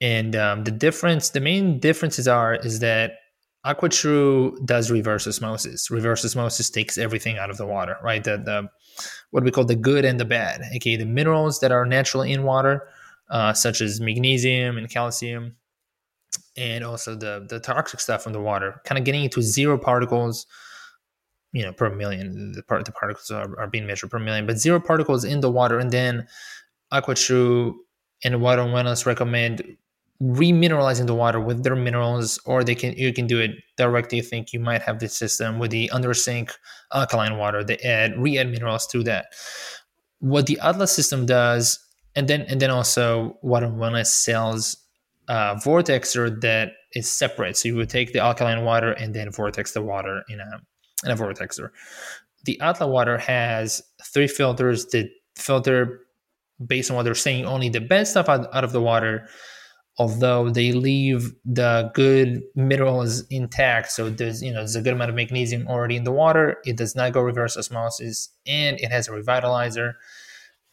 [0.00, 3.14] And um, the difference, the main differences are, is that
[3.66, 5.90] AquaTru does reverse osmosis.
[5.90, 8.22] Reverse osmosis takes everything out of the water, right?
[8.22, 8.68] The the
[9.30, 12.42] what we call the good and the bad, okay, the minerals that are naturally in
[12.44, 12.88] water,
[13.30, 15.56] uh, such as magnesium and calcium,
[16.56, 20.46] and also the the toxic stuff from the water, kind of getting into zero particles,
[21.52, 22.52] you know, per million.
[22.52, 25.50] The part the particles are, are being measured per million, but zero particles in the
[25.50, 26.26] water, and then
[26.92, 27.74] AquaTru
[28.24, 29.76] and Water Wellness recommend
[30.20, 34.18] remineralizing the water with their minerals, or they can you can do it directly.
[34.18, 36.52] I think you might have this system with the under sink
[36.92, 37.62] alkaline water.
[37.62, 39.26] They add re-add minerals through that.
[40.18, 41.78] What the Atlas system does,
[42.18, 44.76] and then and then also and Wellness sells
[45.28, 47.56] uh, vortexer that is separate.
[47.56, 50.60] So you would take the alkaline water and then vortex the water in a
[51.04, 51.70] in a vortexer.
[52.44, 56.00] The Atla water has three filters that filter
[56.66, 59.28] based on what they're saying only the bad stuff out, out of the water
[59.96, 65.08] although they leave the good minerals intact so there's you know there's a good amount
[65.08, 69.06] of magnesium already in the water it does not go reverse osmosis and it has
[69.06, 69.94] a revitalizer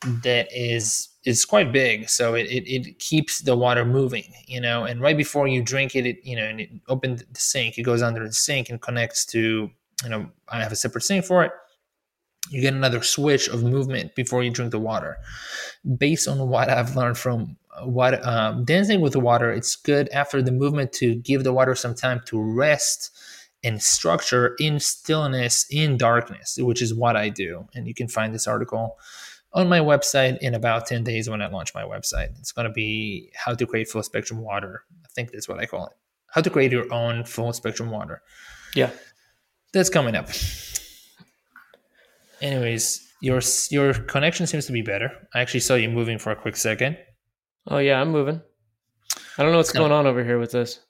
[0.01, 4.83] that is is quite big, so it, it, it, keeps the water moving, you know.
[4.83, 7.83] And right before you drink it, it you know, and it opens the sink, it
[7.83, 9.69] goes under the sink and connects to,
[10.03, 11.51] you know, I have a separate sink for it.
[12.51, 15.17] You get another switch of movement before you drink the water.
[15.97, 20.43] Based on what I've learned from what um, dancing with the water, it's good after
[20.43, 23.09] the movement to give the water some time to rest
[23.63, 27.67] and structure in stillness in darkness, which is what I do.
[27.73, 28.97] And you can find this article
[29.55, 32.37] on my website in about 10 days when I launch my website.
[32.39, 34.83] It's going to be how to create full spectrum water.
[35.03, 35.93] I think that's what I call it.
[36.27, 38.21] How to create your own full spectrum water.
[38.75, 38.91] Yeah.
[39.71, 40.27] That's coming up.
[42.41, 43.41] Anyways, your
[43.71, 45.09] your connection seems to be better.
[45.33, 46.97] I actually saw you moving for a quick second.
[47.67, 48.41] Oh yeah, I'm moving.
[49.37, 50.81] I don't know what's going on over here with this.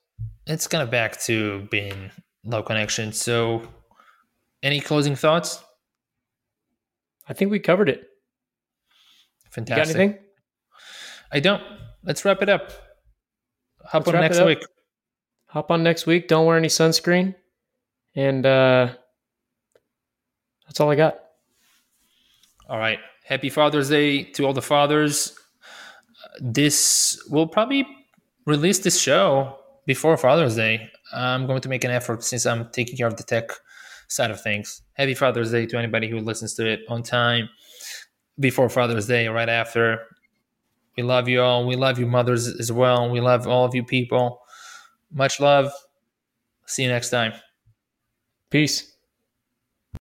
[0.46, 2.10] It's kind of back to being
[2.44, 3.12] low connection.
[3.12, 3.62] So,
[4.62, 5.62] any closing thoughts?
[7.28, 8.08] I think we covered it.
[9.56, 9.88] Fantastic.
[9.88, 10.24] You got anything?
[11.32, 11.62] I don't.
[12.04, 12.70] Let's wrap it up.
[13.86, 14.64] Hop Let's on next week.
[15.46, 16.28] Hop on next week.
[16.28, 17.34] Don't wear any sunscreen.
[18.14, 18.92] And uh,
[20.66, 21.18] that's all I got.
[22.68, 22.98] All right.
[23.24, 25.34] Happy Father's Day to all the fathers.
[26.38, 27.86] This will probably
[28.44, 30.90] release this show before Father's Day.
[31.14, 33.48] I'm going to make an effort since I'm taking care of the tech
[34.08, 34.82] side of things.
[34.92, 37.48] Happy Father's Day to anybody who listens to it on time
[38.38, 40.00] before Father's Day, right after.
[40.96, 41.66] We love you all.
[41.66, 43.10] We love you, mothers, as well.
[43.10, 44.40] We love all of you people.
[45.12, 45.70] Much love.
[46.66, 47.32] See you next time.
[48.50, 48.95] Peace.